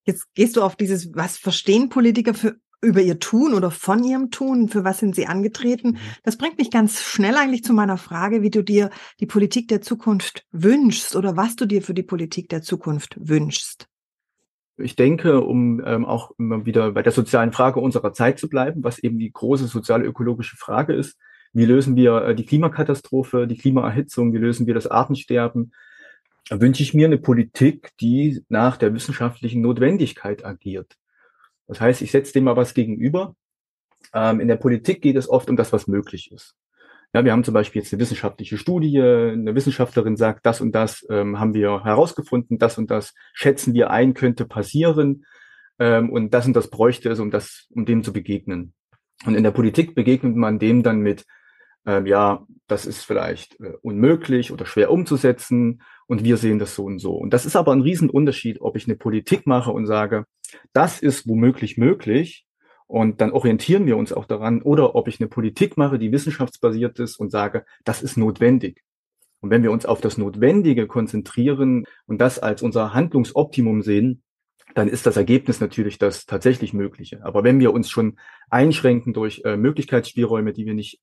Jetzt 0.06 0.32
gehst 0.34 0.56
du 0.56 0.62
auf 0.62 0.76
dieses, 0.76 1.14
was 1.14 1.37
verstehen 1.37 1.90
Politiker 1.90 2.34
für 2.34 2.56
über 2.82 3.00
ihr 3.00 3.19
Tun 3.19 3.55
oder 3.55 3.71
von 3.71 4.03
ihrem 4.05 4.31
Tun, 4.31 4.69
für 4.69 4.85
was 4.85 4.99
sind 4.99 5.15
sie 5.15 5.27
angetreten. 5.27 5.93
Mhm. 5.93 5.99
Das 6.23 6.37
bringt 6.37 6.59
mich 6.59 6.71
ganz 6.71 7.03
schnell 7.03 7.37
eigentlich 7.37 7.65
zu 7.65 7.73
meiner 7.73 7.99
Frage, 7.99 8.43
wie 8.43 8.50
du 8.50 8.62
dir 8.62 8.91
die 9.21 9.27
Politik 9.27 9.69
der 9.69 9.82
Zukunft 9.82 10.47
wünschst 10.50 11.15
oder 11.17 11.37
was 11.37 11.56
du 11.56 11.67
dir 11.67 11.82
für 11.82 11.94
die 11.94 12.03
Politik 12.03 12.49
der 12.49 12.62
Zukunft 12.62 13.17
wünschst. 13.21 13.87
Ich 14.79 14.97
denke, 14.97 15.43
um 15.43 15.82
ähm, 15.85 16.06
auch 16.06 16.31
immer 16.38 16.65
wieder 16.65 16.93
bei 16.93 17.03
der 17.03 17.12
sozialen 17.12 17.53
Frage 17.53 17.81
unserer 17.81 18.15
Zeit 18.15 18.38
zu 18.38 18.49
bleiben, 18.49 18.82
was 18.82 18.99
eben 18.99 19.19
die 19.19 19.31
große 19.31 19.67
sozial-ökologische 19.67 20.56
Frage 20.56 20.94
ist, 20.94 21.19
wie 21.53 21.67
lösen 21.67 21.97
wir 21.97 22.25
äh, 22.25 22.35
die 22.35 22.47
Klimakatastrophe, 22.47 23.47
die 23.47 23.59
Klimaerhitzung, 23.59 24.32
wie 24.32 24.38
lösen 24.38 24.67
wir 24.67 24.73
das 24.73 24.87
Artensterben, 24.87 25.73
wünsche 26.50 26.82
ich 26.82 26.94
mir 26.94 27.06
eine 27.06 27.19
Politik, 27.19 27.91
die 28.00 28.43
nach 28.49 28.77
der 28.79 28.94
wissenschaftlichen 28.94 29.61
Notwendigkeit 29.61 30.44
agiert. 30.44 30.97
Das 31.70 31.81
heißt, 31.81 32.02
ich 32.02 32.11
setze 32.11 32.32
dem 32.32 32.44
mal 32.44 32.56
was 32.56 32.75
gegenüber. 32.75 33.37
Ähm, 34.12 34.40
in 34.40 34.49
der 34.49 34.56
Politik 34.56 35.02
geht 35.02 35.14
es 35.14 35.28
oft 35.28 35.49
um 35.49 35.56
das, 35.56 35.72
was 35.72 35.87
möglich 35.87 36.32
ist. 36.32 36.56
Ja, 37.14 37.25
wir 37.25 37.31
haben 37.31 37.44
zum 37.44 37.55
Beispiel 37.55 37.81
jetzt 37.81 37.93
eine 37.93 38.00
wissenschaftliche 38.00 38.58
Studie, 38.58 39.00
eine 39.00 39.55
Wissenschaftlerin 39.55 40.17
sagt, 40.17 40.44
das 40.46 40.61
und 40.61 40.72
das 40.72 41.06
ähm, 41.11 41.38
haben 41.38 41.55
wir 41.55 41.84
herausgefunden, 41.84 42.58
das 42.58 42.76
und 42.76 42.90
das 42.90 43.14
schätzen 43.34 43.72
wir 43.72 43.90
ein, 43.90 44.14
könnte 44.14 44.46
passieren 44.46 45.25
ähm, 45.78 46.11
und 46.11 46.34
das 46.34 46.46
und 46.46 46.55
das 46.55 46.70
bräuchte 46.70 47.08
es, 47.08 47.20
um 47.20 47.31
das, 47.31 47.69
um 47.70 47.84
dem 47.84 48.02
zu 48.02 48.12
begegnen. 48.12 48.75
Und 49.25 49.37
in 49.37 49.44
der 49.44 49.52
Politik 49.52 49.94
begegnet 49.94 50.34
man 50.34 50.58
dem 50.58 50.82
dann 50.82 50.99
mit, 50.99 51.25
ähm, 51.87 52.06
ja, 52.06 52.47
das 52.67 52.87
ist 52.87 53.05
vielleicht 53.05 53.59
äh, 53.61 53.75
unmöglich 53.82 54.53
oder 54.53 54.67
schwer 54.67 54.91
umzusetzen 54.91 55.82
und 56.06 56.25
wir 56.25 56.37
sehen 56.37 56.58
das 56.58 56.75
so 56.75 56.84
und 56.84 56.99
so. 56.99 57.15
Und 57.15 57.32
das 57.32 57.46
ist 57.46 57.56
aber 57.56 57.72
ein 57.72 57.81
Riesenunterschied, 57.81 58.60
ob 58.60 58.77
ich 58.77 58.87
eine 58.87 58.96
Politik 58.96 59.46
mache 59.46 59.72
und 59.72 59.87
sage, 59.87 60.25
das 60.72 61.01
ist 61.01 61.27
womöglich 61.27 61.79
möglich 61.79 62.46
und 62.87 63.20
dann 63.20 63.32
orientieren 63.32 63.87
wir 63.87 63.96
uns 63.96 64.13
auch 64.13 64.25
daran, 64.25 64.63
oder 64.63 64.94
ob 64.94 65.08
ich 65.08 65.20
eine 65.20 65.29
Politik 65.29 65.77
mache, 65.77 65.99
die 65.99 66.13
wissenschaftsbasiert 66.13 66.99
ist 66.99 67.20
und 67.20 67.31
sage, 67.31 67.65
das 67.84 68.03
ist 68.03 68.17
notwendig. 68.17 68.82
Und 69.41 69.51
wenn 69.51 69.63
wir 69.63 69.70
uns 69.70 69.87
auf 69.87 70.01
das 70.01 70.19
Notwendige 70.19 70.87
konzentrieren 70.87 71.84
und 72.06 72.20
das 72.20 72.39
als 72.39 72.63
unser 72.63 72.93
Handlungsoptimum 72.93 73.82
sehen, 73.82 74.22
dann 74.75 74.89
ist 74.89 75.06
das 75.06 75.17
Ergebnis 75.17 75.60
natürlich 75.60 75.99
das 75.99 76.27
tatsächlich 76.27 76.72
Mögliche. 76.72 77.25
Aber 77.25 77.43
wenn 77.44 77.60
wir 77.60 77.72
uns 77.72 77.91
schon 77.91 78.19
einschränken 78.51 79.13
durch 79.13 79.43
äh, 79.44 79.56
Möglichkeitsspielräume, 79.56 80.53
die 80.53 80.67
wir 80.67 80.75
nicht 80.75 81.01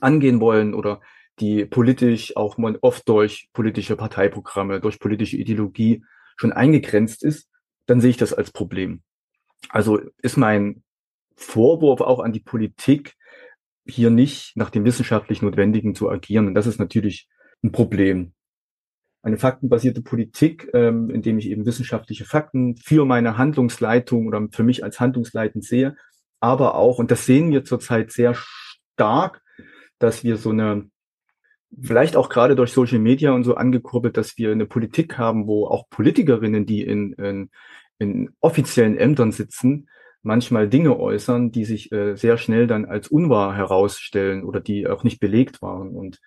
angehen 0.00 0.40
wollen 0.40 0.74
oder 0.74 1.00
die 1.40 1.64
politisch 1.64 2.36
auch 2.36 2.58
mal 2.58 2.78
oft 2.82 3.08
durch 3.08 3.48
politische 3.52 3.96
Parteiprogramme, 3.96 4.80
durch 4.80 4.98
politische 4.98 5.36
Ideologie 5.36 6.04
schon 6.36 6.52
eingegrenzt 6.52 7.24
ist, 7.24 7.48
dann 7.86 8.00
sehe 8.00 8.10
ich 8.10 8.16
das 8.16 8.32
als 8.32 8.50
Problem. 8.50 9.02
Also 9.68 10.00
ist 10.18 10.36
mein 10.36 10.82
Vorwurf 11.36 12.00
auch 12.00 12.20
an 12.20 12.32
die 12.32 12.40
Politik, 12.40 13.14
hier 13.84 14.10
nicht 14.10 14.56
nach 14.56 14.70
dem 14.70 14.84
wissenschaftlich 14.84 15.42
Notwendigen 15.42 15.94
zu 15.94 16.08
agieren. 16.08 16.46
Und 16.46 16.54
das 16.54 16.66
ist 16.66 16.78
natürlich 16.78 17.28
ein 17.64 17.72
Problem. 17.72 18.32
Eine 19.22 19.38
faktenbasierte 19.38 20.02
Politik, 20.02 20.68
ähm, 20.74 21.10
indem 21.10 21.38
ich 21.38 21.48
eben 21.48 21.66
wissenschaftliche 21.66 22.24
Fakten 22.24 22.76
für 22.76 23.04
meine 23.04 23.38
Handlungsleitung 23.38 24.26
oder 24.26 24.48
für 24.50 24.62
mich 24.62 24.84
als 24.84 25.00
handlungsleitend 25.00 25.64
sehe, 25.64 25.96
aber 26.40 26.74
auch, 26.74 26.98
und 26.98 27.10
das 27.10 27.24
sehen 27.24 27.52
wir 27.52 27.64
zurzeit 27.64 28.10
sehr 28.10 28.34
stark, 28.34 29.41
dass 30.02 30.24
wir 30.24 30.36
so 30.36 30.50
eine 30.50 30.90
vielleicht 31.80 32.16
auch 32.16 32.28
gerade 32.28 32.54
durch 32.54 32.72
Social 32.72 32.98
Media 32.98 33.32
und 33.32 33.44
so 33.44 33.54
angekurbelt, 33.54 34.16
dass 34.16 34.36
wir 34.36 34.52
eine 34.52 34.66
Politik 34.66 35.16
haben, 35.16 35.46
wo 35.46 35.66
auch 35.66 35.88
Politikerinnen, 35.88 36.66
die 36.66 36.82
in, 36.82 37.12
in, 37.14 37.50
in 37.98 38.30
offiziellen 38.40 38.98
Ämtern 38.98 39.32
sitzen, 39.32 39.88
manchmal 40.22 40.68
Dinge 40.68 40.98
äußern, 40.98 41.50
die 41.50 41.64
sich 41.64 41.90
äh, 41.92 42.14
sehr 42.14 42.36
schnell 42.36 42.66
dann 42.66 42.84
als 42.84 43.08
unwahr 43.08 43.56
herausstellen 43.56 44.44
oder 44.44 44.60
die 44.60 44.86
auch 44.86 45.02
nicht 45.02 45.20
belegt 45.20 45.62
waren. 45.62 45.90
Und 45.90 46.20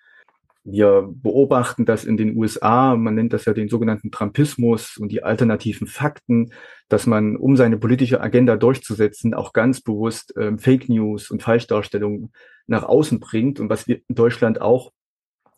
wir 0.66 1.08
beobachten 1.08 1.84
das 1.84 2.04
in 2.04 2.16
den 2.16 2.36
USA, 2.36 2.96
man 2.96 3.14
nennt 3.14 3.32
das 3.32 3.44
ja 3.44 3.52
den 3.52 3.68
sogenannten 3.68 4.10
Trumpismus 4.10 4.96
und 4.96 5.12
die 5.12 5.22
alternativen 5.22 5.86
Fakten, 5.86 6.52
dass 6.88 7.06
man, 7.06 7.36
um 7.36 7.56
seine 7.56 7.78
politische 7.78 8.20
Agenda 8.20 8.56
durchzusetzen, 8.56 9.32
auch 9.32 9.52
ganz 9.52 9.80
bewusst 9.80 10.34
ähm, 10.36 10.58
Fake 10.58 10.88
News 10.88 11.30
und 11.30 11.42
Falschdarstellungen 11.42 12.32
nach 12.66 12.82
außen 12.82 13.20
bringt 13.20 13.60
und 13.60 13.70
was 13.70 13.86
wir 13.86 14.00
in 14.08 14.14
Deutschland 14.14 14.60
auch 14.60 14.92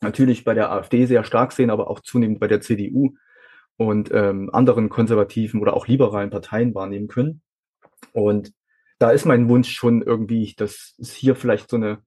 natürlich 0.00 0.44
bei 0.44 0.54
der 0.54 0.70
AfD 0.70 1.06
sehr 1.06 1.24
stark 1.24 1.52
sehen, 1.52 1.70
aber 1.70 1.88
auch 1.88 2.00
zunehmend 2.00 2.38
bei 2.38 2.46
der 2.46 2.60
CDU 2.60 3.14
und 3.78 4.10
ähm, 4.12 4.50
anderen 4.52 4.90
konservativen 4.90 5.60
oder 5.60 5.74
auch 5.74 5.86
liberalen 5.86 6.30
Parteien 6.30 6.74
wahrnehmen 6.74 7.08
können. 7.08 7.40
Und 8.12 8.52
da 8.98 9.10
ist 9.10 9.24
mein 9.24 9.48
Wunsch 9.48 9.70
schon 9.70 10.02
irgendwie, 10.02 10.54
dass 10.56 10.94
es 10.98 11.14
hier 11.14 11.34
vielleicht 11.34 11.70
so 11.70 11.76
eine, 11.76 11.98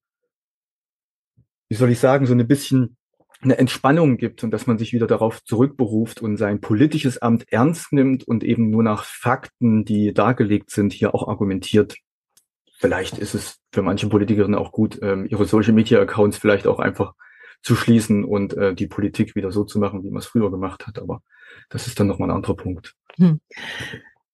wie 1.72 1.76
soll 1.76 1.90
ich 1.90 2.00
sagen, 2.00 2.26
so 2.26 2.34
ein 2.34 2.48
bisschen 2.50 2.98
eine 3.40 3.58
Entspannung 3.58 4.18
gibt 4.18 4.44
und 4.44 4.52
dass 4.52 4.68
man 4.68 4.78
sich 4.78 4.92
wieder 4.92 5.08
darauf 5.08 5.42
zurückberuft 5.46 6.22
und 6.22 6.36
sein 6.36 6.60
politisches 6.60 7.20
Amt 7.20 7.46
ernst 7.48 7.94
nimmt 7.94 8.28
und 8.28 8.44
eben 8.44 8.70
nur 8.70 8.84
nach 8.84 9.06
Fakten, 9.06 9.86
die 9.86 10.14
dargelegt 10.14 10.70
sind, 10.70 10.92
hier 10.92 11.16
auch 11.16 11.30
argumentiert. 11.30 11.96
Vielleicht 12.78 13.18
ist 13.18 13.36
es 13.36 13.60
für 13.72 13.84
manche 13.84 14.10
Politikerinnen 14.10 14.60
auch 14.60 14.74
gut, 14.74 15.00
ähm, 15.02 15.26
ihre 15.26 15.46
Social 15.46 15.72
Media 15.72 16.02
Accounts 16.02 16.38
vielleicht 16.38 16.68
auch 16.68 16.80
einfach 16.80 17.14
zu 17.64 17.78
schließen 17.78 18.26
und 18.26 18.54
äh, 18.58 18.76
die 18.76 18.88
Politik 18.88 19.36
wieder 19.36 19.54
so 19.54 19.64
zu 19.64 19.80
machen, 19.80 20.04
wie 20.04 20.10
man 20.10 20.20
es 20.20 20.26
früher 20.26 20.52
gemacht 20.52 20.88
hat. 20.88 21.00
Aber 21.00 21.22
das 21.70 21.88
ist 21.88 21.98
dann 22.02 22.08
nochmal 22.08 22.32
ein 22.32 22.36
anderer 22.36 22.58
Punkt. 22.58 22.96
Hm. 23.16 23.40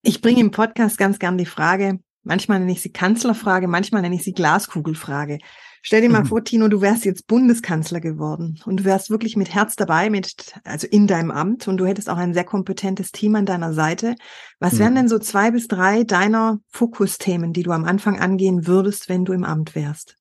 Ich 0.01 0.22
bringe 0.22 0.39
im 0.39 0.50
Podcast 0.50 0.98
ganz 0.98 1.20
gern 1.20 1.38
die 1.38 1.46
Frage, 1.46 2.00
manchmal 2.24 2.58
nenne 2.58 2.72
ich 2.72 2.82
sie 2.82 2.91
Kanzlerfrage, 2.91 3.67
manchmal 3.67 4.01
nenne 4.01 4.15
ich 4.15 4.24
sie 4.24 4.34
Glaskugelfrage. 4.34 5.38
Stell 5.81 6.01
dir 6.01 6.10
mal 6.10 6.24
mhm. 6.24 6.27
vor, 6.27 6.43
Tino, 6.43 6.67
du 6.67 6.81
wärst 6.81 7.05
jetzt 7.05 7.27
Bundeskanzler 7.27 8.01
geworden 8.01 8.60
und 8.65 8.81
du 8.81 8.86
wärst 8.86 9.10
wirklich 9.10 9.38
mit 9.38 9.53
Herz 9.53 9.75
dabei, 9.75 10.10
mit, 10.10 10.53
also 10.63 10.88
in 10.88 11.07
deinem 11.07 11.31
Amt 11.31 11.67
und 11.67 11.77
du 11.77 11.86
hättest 11.86 12.10
auch 12.10 12.17
ein 12.17 12.34
sehr 12.34 12.43
kompetentes 12.43 13.12
Team 13.12 13.36
an 13.36 13.46
deiner 13.46 13.74
Seite. 13.74 14.15
Was 14.60 14.74
mhm. 14.74 14.79
wären 14.79 14.96
denn 14.96 15.07
so 15.07 15.19
zwei 15.19 15.51
bis 15.51 15.67
drei 15.67 16.03
deiner 16.03 16.60
Fokusthemen, 16.69 17.53
die 17.53 17.63
du 17.63 17.72
am 17.72 17.86
Anfang 17.86 18.19
angehen 18.19 18.67
würdest, 18.67 19.10
wenn 19.10 19.25
du 19.25 19.34
im 19.34 19.43
Amt 19.43 19.75
wärst? 19.75 20.17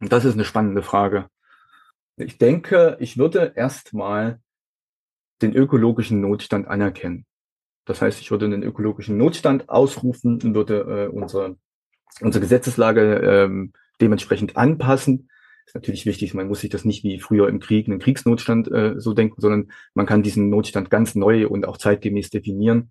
Das 0.00 0.24
ist 0.24 0.34
eine 0.34 0.44
spannende 0.44 0.82
Frage. 0.82 1.28
Ich 2.16 2.38
denke, 2.38 2.96
ich 3.00 3.16
würde 3.16 3.52
erstmal 3.56 4.40
den 5.40 5.54
ökologischen 5.54 6.20
Notstand 6.20 6.68
anerkennen. 6.68 7.26
Das 7.84 8.00
heißt, 8.00 8.20
ich 8.20 8.30
würde 8.30 8.48
den 8.48 8.62
ökologischen 8.62 9.16
Notstand 9.16 9.68
ausrufen 9.68 10.40
und 10.42 10.54
würde 10.54 10.80
äh, 10.80 11.08
unsere, 11.08 11.56
unsere 12.20 12.42
Gesetzeslage 12.42 13.16
ähm, 13.16 13.72
dementsprechend 14.02 14.56
anpassen. 14.56 15.30
Ist 15.64 15.74
natürlich 15.74 16.06
wichtig, 16.06 16.34
man 16.34 16.48
muss 16.48 16.60
sich 16.60 16.70
das 16.70 16.84
nicht 16.84 17.04
wie 17.04 17.20
früher 17.20 17.48
im 17.48 17.60
Krieg, 17.60 17.86
einen 17.86 18.00
Kriegsnotstand 18.00 18.70
äh, 18.70 18.94
so 18.96 19.14
denken, 19.14 19.40
sondern 19.40 19.70
man 19.94 20.06
kann 20.06 20.22
diesen 20.22 20.50
Notstand 20.50 20.90
ganz 20.90 21.14
neu 21.14 21.46
und 21.46 21.66
auch 21.66 21.76
zeitgemäß 21.76 22.30
definieren 22.30 22.90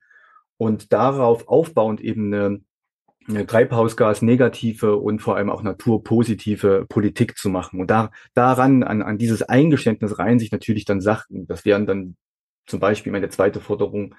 und 0.57 0.93
darauf 0.93 1.47
aufbauend 1.47 2.01
eben 2.01 2.33
eine, 2.33 2.61
eine 3.27 3.45
Treibhausgas-negative 3.45 4.95
und 4.95 5.19
vor 5.19 5.35
allem 5.35 5.49
auch 5.49 5.63
naturpositive 5.63 6.85
Politik 6.87 7.37
zu 7.37 7.49
machen. 7.49 7.81
Und 7.81 7.91
da, 7.91 8.11
daran, 8.33 8.83
an, 8.83 9.01
an 9.01 9.17
dieses 9.17 9.43
Eingeständnis 9.43 10.17
reihen 10.17 10.39
sich 10.39 10.51
natürlich 10.51 10.85
dann 10.85 11.01
Sachen. 11.01 11.45
Das 11.47 11.65
wären 11.65 11.85
dann 11.85 12.15
zum 12.67 12.79
Beispiel 12.79 13.11
meine 13.11 13.29
zweite 13.29 13.59
Forderung, 13.59 14.15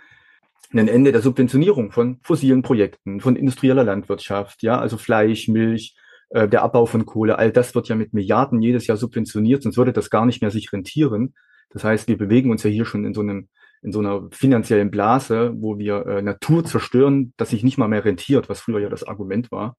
ein 0.73 0.89
Ende 0.89 1.13
der 1.13 1.23
Subventionierung 1.23 1.91
von 1.91 2.21
fossilen 2.23 2.63
Projekten, 2.63 3.21
von 3.21 3.37
industrieller 3.37 3.85
Landwirtschaft, 3.85 4.63
ja, 4.63 4.79
also 4.79 4.97
Fleisch, 4.97 5.49
Milch, 5.49 5.97
äh, 6.33 6.49
der 6.49 6.63
Abbau 6.63 6.87
von 6.87 7.07
Kohle, 7.07 7.39
all 7.39 7.53
das 7.53 7.75
wird 7.75 7.89
ja 7.89 7.95
mit 7.95 8.13
Milliarden 8.13 8.61
jedes 8.61 8.87
Jahr 8.87 8.97
subventioniert, 8.97 9.63
sonst 9.63 9.77
würde 9.77 9.93
das 9.93 10.11
gar 10.11 10.27
nicht 10.27 10.43
mehr 10.43 10.51
sich 10.51 10.73
rentieren. 10.73 11.35
Das 11.71 11.85
heißt, 11.85 12.09
wir 12.09 12.19
bewegen 12.19 12.51
uns 12.51 12.63
ja 12.63 12.71
hier 12.71 12.85
schon 12.85 13.05
in 13.05 13.15
so 13.15 13.21
einem 13.21 13.49
in 13.83 13.93
so 13.93 13.99
einer 13.99 14.29
finanziellen 14.31 14.91
Blase, 14.91 15.53
wo 15.57 15.77
wir 15.77 16.07
äh, 16.07 16.23
Natur 16.23 16.65
zerstören, 16.65 17.35
das 17.37 17.51
sich 17.51 17.65
nicht 17.65 17.79
mal 17.79 17.89
mehr 17.89 18.05
rentiert, 18.05 18.49
was 18.49 18.61
früher 18.61 18.79
ja 18.79 18.89
das 18.89 19.03
Argument 19.03 19.51
war. 19.51 19.77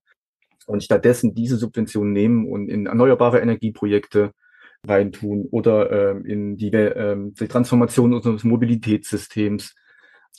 Und 0.66 0.84
stattdessen 0.84 1.34
diese 1.34 1.56
Subventionen 1.58 2.12
nehmen 2.12 2.52
und 2.52 2.68
in 2.68 2.86
erneuerbare 2.86 3.40
Energieprojekte 3.40 4.32
reintun 4.86 5.48
oder 5.52 6.12
ähm, 6.12 6.26
in 6.26 6.58
die, 6.58 6.70
ähm, 6.72 7.34
die 7.34 7.48
Transformation 7.48 8.14
unseres 8.14 8.44
Mobilitätssystems. 8.44 9.74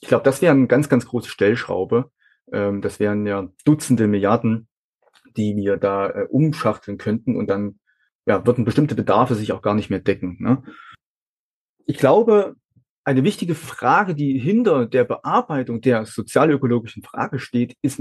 Ich 0.00 0.08
glaube, 0.08 0.24
das 0.24 0.42
wäre 0.42 0.54
eine 0.54 0.66
ganz, 0.66 0.90
ganz 0.90 1.06
große 1.06 1.30
Stellschraube. 1.30 2.10
Ähm, 2.52 2.82
das 2.82 3.00
wären 3.00 3.26
ja 3.26 3.48
Dutzende 3.64 4.06
Milliarden, 4.06 4.68
die 5.36 5.56
wir 5.56 5.76
da 5.76 6.10
äh, 6.10 6.26
umschachteln 6.28 6.98
könnten 6.98 7.36
und 7.36 7.48
dann 7.48 7.78
ja, 8.26 8.46
würden 8.46 8.64
bestimmte 8.64 8.94
Bedarfe 8.94 9.34
sich 9.34 9.52
auch 9.52 9.62
gar 9.62 9.74
nicht 9.74 9.90
mehr 9.90 10.00
decken. 10.00 10.36
Ne? 10.40 10.62
Ich 11.86 11.98
glaube, 11.98 12.56
eine 13.04 13.22
wichtige 13.22 13.54
Frage, 13.54 14.14
die 14.14 14.38
hinter 14.38 14.86
der 14.86 15.04
Bearbeitung 15.04 15.80
der 15.80 16.06
sozialökologischen 16.06 17.02
Frage 17.02 17.38
steht, 17.38 17.76
ist 17.82 18.00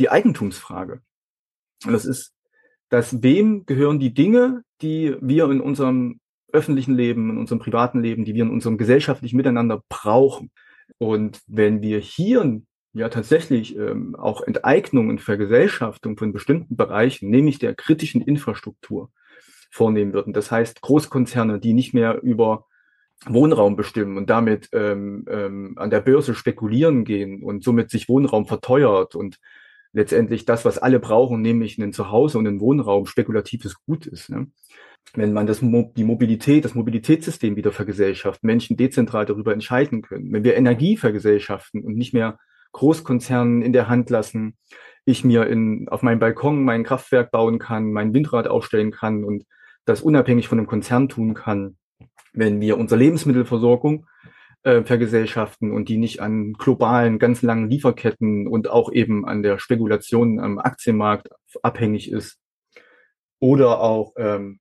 die 0.00 0.10
Eigentumsfrage. 0.10 1.00
Und 1.84 1.92
das 1.92 2.04
ist, 2.04 2.34
dass 2.88 3.22
wem 3.22 3.66
gehören 3.66 4.00
die 4.00 4.12
Dinge, 4.12 4.64
die 4.82 5.16
wir 5.20 5.48
in 5.50 5.60
unserem 5.60 6.20
öffentlichen 6.52 6.94
Leben, 6.94 7.30
in 7.30 7.38
unserem 7.38 7.60
privaten 7.60 8.00
Leben, 8.00 8.24
die 8.24 8.34
wir 8.34 8.42
in 8.42 8.50
unserem 8.50 8.78
gesellschaftlichen 8.78 9.36
Miteinander 9.36 9.82
brauchen. 9.88 10.50
Und 10.98 11.40
wenn 11.46 11.80
wir 11.80 12.00
hier 12.00 12.42
ja 12.92 13.08
tatsächlich 13.08 13.76
ähm, 13.76 14.14
auch 14.16 14.42
Enteignung 14.42 15.08
und 15.08 15.20
Vergesellschaftung 15.20 16.16
von 16.16 16.32
bestimmten 16.32 16.76
Bereichen, 16.76 17.30
nämlich 17.30 17.58
der 17.58 17.74
kritischen 17.74 18.20
Infrastruktur, 18.20 19.10
vornehmen 19.70 20.12
würden. 20.12 20.34
Das 20.34 20.50
heißt, 20.50 20.82
Großkonzerne, 20.82 21.58
die 21.58 21.72
nicht 21.72 21.94
mehr 21.94 22.22
über 22.22 22.66
Wohnraum 23.26 23.76
bestimmen 23.76 24.16
und 24.18 24.28
damit 24.28 24.68
ähm, 24.72 25.24
ähm, 25.28 25.74
an 25.76 25.90
der 25.90 26.00
Börse 26.00 26.34
spekulieren 26.34 27.04
gehen 27.04 27.42
und 27.42 27.64
somit 27.64 27.90
sich 27.90 28.08
Wohnraum 28.08 28.46
verteuert 28.46 29.14
und 29.14 29.38
letztendlich 29.92 30.44
das, 30.44 30.64
was 30.64 30.78
alle 30.78 30.98
brauchen, 30.98 31.40
nämlich 31.40 31.78
ein 31.78 31.92
Zuhause 31.92 32.38
und 32.38 32.46
ein 32.46 32.60
Wohnraum, 32.60 33.06
spekulatives 33.06 33.82
Gut 33.84 34.06
ist. 34.06 34.28
Ne? 34.30 34.48
Wenn 35.14 35.32
man 35.32 35.46
das, 35.46 35.60
die 35.60 36.04
Mobilität, 36.04 36.64
das 36.64 36.74
Mobilitätssystem 36.74 37.56
wieder 37.56 37.72
vergesellschaft, 37.72 38.42
Menschen 38.42 38.76
dezentral 38.76 39.26
darüber 39.26 39.52
entscheiden 39.52 40.02
können, 40.02 40.32
wenn 40.32 40.44
wir 40.44 40.56
Energie 40.56 40.96
vergesellschaften 40.96 41.82
und 41.82 41.96
nicht 41.96 42.14
mehr 42.14 42.38
Großkonzernen 42.72 43.62
in 43.62 43.72
der 43.72 43.88
Hand 43.88 44.10
lassen, 44.10 44.56
ich 45.04 45.24
mir 45.24 45.46
in, 45.46 45.88
auf 45.88 46.02
meinem 46.02 46.18
Balkon 46.18 46.64
mein 46.64 46.84
Kraftwerk 46.84 47.30
bauen 47.30 47.58
kann, 47.58 47.92
mein 47.92 48.14
Windrad 48.14 48.48
aufstellen 48.48 48.90
kann 48.90 49.24
und 49.24 49.44
das 49.84 50.00
unabhängig 50.00 50.48
von 50.48 50.58
einem 50.58 50.66
Konzern 50.66 51.08
tun 51.08 51.34
kann, 51.34 51.76
wenn 52.32 52.60
wir 52.60 52.78
unsere 52.78 53.00
Lebensmittelversorgung 53.00 54.06
äh, 54.62 54.82
vergesellschaften 54.82 55.72
und 55.72 55.88
die 55.88 55.98
nicht 55.98 56.20
an 56.20 56.52
globalen, 56.52 57.18
ganz 57.18 57.42
langen 57.42 57.68
Lieferketten 57.68 58.46
und 58.46 58.70
auch 58.70 58.92
eben 58.92 59.26
an 59.26 59.42
der 59.42 59.58
Spekulation 59.58 60.38
am 60.38 60.58
Aktienmarkt 60.58 61.30
abhängig 61.62 62.10
ist. 62.10 62.38
Oder 63.40 63.80
auch 63.80 64.12
ähm, 64.16 64.60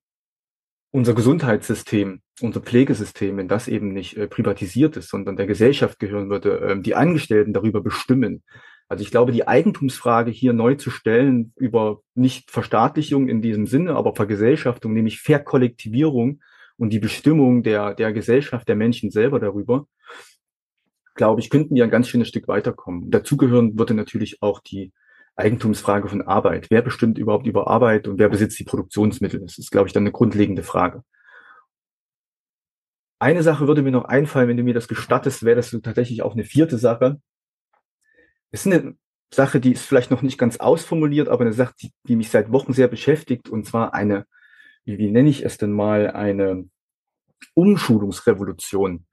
unser 0.91 1.13
Gesundheitssystem, 1.13 2.21
unser 2.41 2.59
Pflegesystem, 2.59 3.37
wenn 3.37 3.47
das 3.47 3.67
eben 3.67 3.93
nicht 3.93 4.17
äh, 4.17 4.27
privatisiert 4.27 4.97
ist, 4.97 5.09
sondern 5.09 5.37
der 5.37 5.47
Gesellschaft 5.47 5.99
gehören 5.99 6.29
würde, 6.29 6.57
ähm, 6.57 6.83
die 6.83 6.95
Angestellten 6.95 7.53
darüber 7.53 7.81
bestimmen. 7.81 8.43
Also 8.89 9.03
ich 9.03 9.11
glaube, 9.11 9.31
die 9.31 9.47
Eigentumsfrage 9.47 10.31
hier 10.31 10.51
neu 10.51 10.75
zu 10.75 10.89
stellen 10.89 11.53
über 11.55 12.01
nicht 12.13 12.51
Verstaatlichung 12.51 13.29
in 13.29 13.41
diesem 13.41 13.65
Sinne, 13.65 13.95
aber 13.95 14.15
Vergesellschaftung, 14.15 14.93
nämlich 14.93 15.21
Verkollektivierung 15.21 16.41
und 16.75 16.91
die 16.91 16.99
Bestimmung 16.99 17.63
der, 17.63 17.95
der 17.95 18.11
Gesellschaft, 18.11 18.67
der 18.67 18.75
Menschen 18.75 19.09
selber 19.09 19.39
darüber, 19.39 19.87
glaube 21.15 21.39
ich, 21.39 21.49
könnten 21.49 21.75
wir 21.75 21.85
ein 21.85 21.89
ganz 21.89 22.09
schönes 22.09 22.27
Stück 22.27 22.49
weiterkommen. 22.49 23.11
Dazugehören 23.11 23.77
würde 23.77 23.93
natürlich 23.93 24.41
auch 24.41 24.59
die 24.59 24.91
Eigentumsfrage 25.35 26.07
von 26.07 26.21
Arbeit. 26.21 26.67
Wer 26.69 26.81
bestimmt 26.81 27.17
überhaupt 27.17 27.47
über 27.47 27.67
Arbeit 27.67 28.07
und 28.07 28.19
wer 28.19 28.29
besitzt 28.29 28.59
die 28.59 28.63
Produktionsmittel? 28.63 29.39
Das 29.39 29.57
ist, 29.57 29.71
glaube 29.71 29.87
ich, 29.87 29.93
dann 29.93 30.03
eine 30.03 30.11
grundlegende 30.11 30.63
Frage. 30.63 31.03
Eine 33.19 33.43
Sache 33.43 33.67
würde 33.67 33.83
mir 33.83 33.91
noch 33.91 34.05
einfallen, 34.05 34.49
wenn 34.49 34.57
du 34.57 34.63
mir 34.63 34.73
das 34.73 34.87
gestattest, 34.87 35.43
wäre 35.43 35.57
das 35.57 35.69
so 35.69 35.79
tatsächlich 35.79 36.23
auch 36.23 36.33
eine 36.33 36.43
vierte 36.43 36.77
Sache. 36.77 37.21
Es 38.49 38.65
ist 38.65 38.73
eine 38.73 38.95
Sache, 39.33 39.59
die 39.59 39.71
ist 39.71 39.85
vielleicht 39.85 40.11
noch 40.11 40.21
nicht 40.21 40.37
ganz 40.37 40.57
ausformuliert, 40.57 41.29
aber 41.29 41.41
eine 41.41 41.53
Sache, 41.53 41.73
die, 41.81 41.93
die 42.07 42.15
mich 42.15 42.29
seit 42.29 42.51
Wochen 42.51 42.73
sehr 42.73 42.87
beschäftigt, 42.87 43.47
und 43.47 43.65
zwar 43.65 43.93
eine, 43.93 44.25
wie, 44.83 44.97
wie 44.97 45.11
nenne 45.11 45.29
ich 45.29 45.45
es 45.45 45.57
denn 45.57 45.71
mal, 45.71 46.11
eine 46.11 46.67
Umschulungsrevolution. 47.53 49.05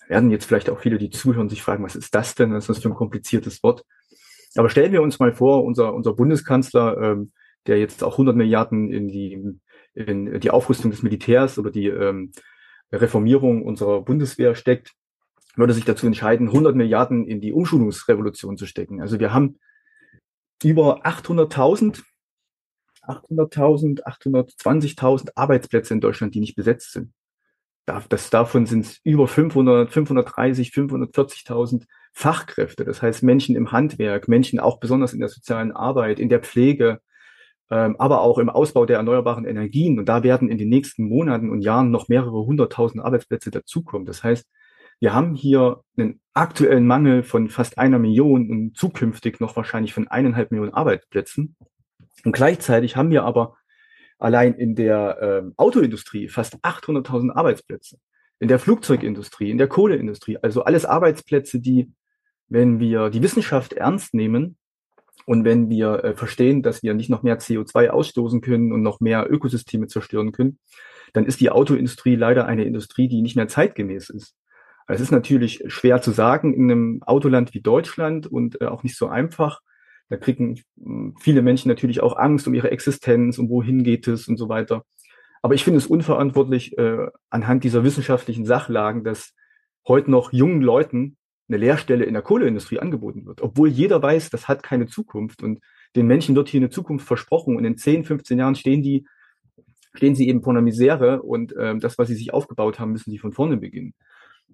Da 0.00 0.08
werden 0.08 0.30
jetzt 0.30 0.44
vielleicht 0.44 0.68
auch 0.68 0.80
viele, 0.80 0.98
die 0.98 1.10
zuhören, 1.10 1.48
sich 1.48 1.62
fragen, 1.62 1.84
was 1.84 1.96
ist 1.96 2.14
das 2.14 2.34
denn? 2.34 2.52
Was 2.52 2.64
ist 2.64 2.68
das 2.68 2.82
für 2.82 2.88
ein 2.88 2.94
kompliziertes 2.94 3.62
Wort? 3.62 3.84
Aber 4.56 4.68
stellen 4.68 4.92
wir 4.92 5.02
uns 5.02 5.18
mal 5.18 5.32
vor, 5.32 5.64
unser, 5.64 5.94
unser 5.94 6.12
Bundeskanzler, 6.14 6.98
ähm, 7.00 7.32
der 7.66 7.78
jetzt 7.78 8.02
auch 8.04 8.12
100 8.12 8.36
Milliarden 8.36 8.90
in 8.90 9.08
die, 9.08 9.58
in 9.94 10.40
die 10.40 10.50
Aufrüstung 10.50 10.90
des 10.90 11.02
Militärs 11.02 11.58
oder 11.58 11.70
die 11.70 11.86
ähm, 11.86 12.32
Reformierung 12.92 13.64
unserer 13.64 14.02
Bundeswehr 14.02 14.54
steckt, 14.54 14.92
würde 15.56 15.72
sich 15.72 15.84
dazu 15.84 16.06
entscheiden, 16.06 16.48
100 16.48 16.74
Milliarden 16.74 17.26
in 17.26 17.40
die 17.40 17.52
Umschulungsrevolution 17.52 18.56
zu 18.56 18.66
stecken. 18.66 19.00
Also 19.00 19.20
wir 19.20 19.32
haben 19.32 19.58
über 20.62 21.04
800.000, 21.04 22.02
800.000, 23.02 24.02
820.000 24.04 25.30
Arbeitsplätze 25.34 25.94
in 25.94 26.00
Deutschland, 26.00 26.34
die 26.34 26.40
nicht 26.40 26.56
besetzt 26.56 26.92
sind. 26.92 27.12
Das, 27.84 28.30
davon 28.30 28.66
sind 28.66 28.84
es 28.84 29.00
über 29.02 29.26
500, 29.26 29.90
530, 29.90 30.70
540.000 30.70 31.84
Fachkräfte. 32.12 32.84
Das 32.84 33.02
heißt 33.02 33.22
Menschen 33.22 33.56
im 33.56 33.72
Handwerk, 33.72 34.28
Menschen 34.28 34.60
auch 34.60 34.78
besonders 34.78 35.12
in 35.12 35.20
der 35.20 35.28
sozialen 35.28 35.72
Arbeit, 35.72 36.20
in 36.20 36.28
der 36.28 36.40
Pflege, 36.40 37.00
ähm, 37.70 37.96
aber 37.98 38.20
auch 38.20 38.38
im 38.38 38.50
Ausbau 38.50 38.86
der 38.86 38.98
erneuerbaren 38.98 39.46
Energien. 39.46 39.98
Und 39.98 40.08
da 40.08 40.22
werden 40.22 40.48
in 40.48 40.58
den 40.58 40.68
nächsten 40.68 41.08
Monaten 41.08 41.50
und 41.50 41.62
Jahren 41.62 41.90
noch 41.90 42.08
mehrere 42.08 42.44
hunderttausend 42.44 43.02
Arbeitsplätze 43.02 43.50
dazukommen. 43.50 44.06
Das 44.06 44.22
heißt, 44.22 44.46
wir 45.00 45.12
haben 45.12 45.34
hier 45.34 45.80
einen 45.96 46.20
aktuellen 46.32 46.86
Mangel 46.86 47.24
von 47.24 47.48
fast 47.48 47.78
einer 47.78 47.98
Million 47.98 48.48
und 48.50 48.76
zukünftig 48.76 49.40
noch 49.40 49.56
wahrscheinlich 49.56 49.92
von 49.92 50.06
eineinhalb 50.06 50.52
Millionen 50.52 50.74
Arbeitsplätzen. 50.74 51.56
Und 52.24 52.32
gleichzeitig 52.32 52.94
haben 52.96 53.10
wir 53.10 53.24
aber 53.24 53.56
allein 54.22 54.54
in 54.54 54.74
der 54.74 55.18
ähm, 55.20 55.54
Autoindustrie 55.56 56.28
fast 56.28 56.56
800.000 56.64 57.32
Arbeitsplätze, 57.32 57.98
in 58.38 58.48
der 58.48 58.58
Flugzeugindustrie, 58.58 59.50
in 59.50 59.58
der 59.58 59.68
Kohleindustrie, 59.68 60.38
also 60.38 60.64
alles 60.64 60.84
Arbeitsplätze, 60.84 61.60
die, 61.60 61.92
wenn 62.48 62.80
wir 62.80 63.10
die 63.10 63.22
Wissenschaft 63.22 63.72
ernst 63.72 64.14
nehmen, 64.14 64.56
und 65.24 65.44
wenn 65.44 65.68
wir 65.68 66.04
äh, 66.04 66.14
verstehen, 66.14 66.62
dass 66.62 66.82
wir 66.82 66.94
nicht 66.94 67.10
noch 67.10 67.22
mehr 67.22 67.38
CO2 67.38 67.88
ausstoßen 67.88 68.40
können 68.40 68.72
und 68.72 68.82
noch 68.82 69.00
mehr 69.00 69.30
Ökosysteme 69.30 69.86
zerstören 69.86 70.32
können, 70.32 70.58
dann 71.12 71.26
ist 71.26 71.40
die 71.40 71.50
Autoindustrie 71.50 72.16
leider 72.16 72.46
eine 72.46 72.64
Industrie, 72.64 73.08
die 73.08 73.22
nicht 73.22 73.36
mehr 73.36 73.48
zeitgemäß 73.48 74.10
ist. 74.10 74.34
Es 74.88 75.00
ist 75.00 75.12
natürlich 75.12 75.62
schwer 75.68 76.02
zu 76.02 76.10
sagen 76.10 76.52
in 76.52 76.70
einem 76.70 77.02
Autoland 77.04 77.54
wie 77.54 77.60
Deutschland 77.60 78.26
und 78.26 78.60
äh, 78.60 78.66
auch 78.66 78.82
nicht 78.82 78.96
so 78.96 79.06
einfach. 79.06 79.60
Da 80.12 80.18
kriegen 80.18 80.60
hm, 80.76 81.16
viele 81.18 81.40
Menschen 81.40 81.70
natürlich 81.70 82.02
auch 82.02 82.18
Angst 82.18 82.46
um 82.46 82.52
ihre 82.52 82.70
Existenz 82.70 83.38
und 83.38 83.48
wohin 83.48 83.82
geht 83.82 84.06
es 84.08 84.28
und 84.28 84.36
so 84.36 84.50
weiter. 84.50 84.84
Aber 85.40 85.54
ich 85.54 85.64
finde 85.64 85.78
es 85.78 85.86
unverantwortlich 85.86 86.76
äh, 86.76 87.06
anhand 87.30 87.64
dieser 87.64 87.82
wissenschaftlichen 87.82 88.44
Sachlagen, 88.44 89.04
dass 89.04 89.32
heute 89.88 90.10
noch 90.10 90.30
jungen 90.30 90.60
Leuten 90.60 91.16
eine 91.48 91.56
Lehrstelle 91.56 92.04
in 92.04 92.12
der 92.12 92.22
Kohleindustrie 92.22 92.78
angeboten 92.78 93.24
wird, 93.24 93.40
obwohl 93.40 93.70
jeder 93.70 94.02
weiß, 94.02 94.28
das 94.28 94.48
hat 94.48 94.62
keine 94.62 94.86
Zukunft 94.86 95.42
und 95.42 95.60
den 95.96 96.06
Menschen 96.06 96.36
wird 96.36 96.50
hier 96.50 96.60
eine 96.60 96.68
Zukunft 96.68 97.06
versprochen 97.06 97.56
und 97.56 97.64
in 97.64 97.78
10, 97.78 98.04
15 98.04 98.38
Jahren 98.38 98.54
stehen 98.54 98.82
die, 98.82 99.06
stehen 99.94 100.14
sie 100.14 100.28
eben 100.28 100.42
vor 100.42 100.52
einer 100.52 100.60
Misere 100.60 101.22
und 101.22 101.54
ähm, 101.58 101.80
das, 101.80 101.96
was 101.96 102.08
sie 102.08 102.16
sich 102.16 102.34
aufgebaut 102.34 102.78
haben, 102.78 102.92
müssen 102.92 103.10
sie 103.10 103.18
von 103.18 103.32
vorne 103.32 103.56
beginnen. 103.56 103.94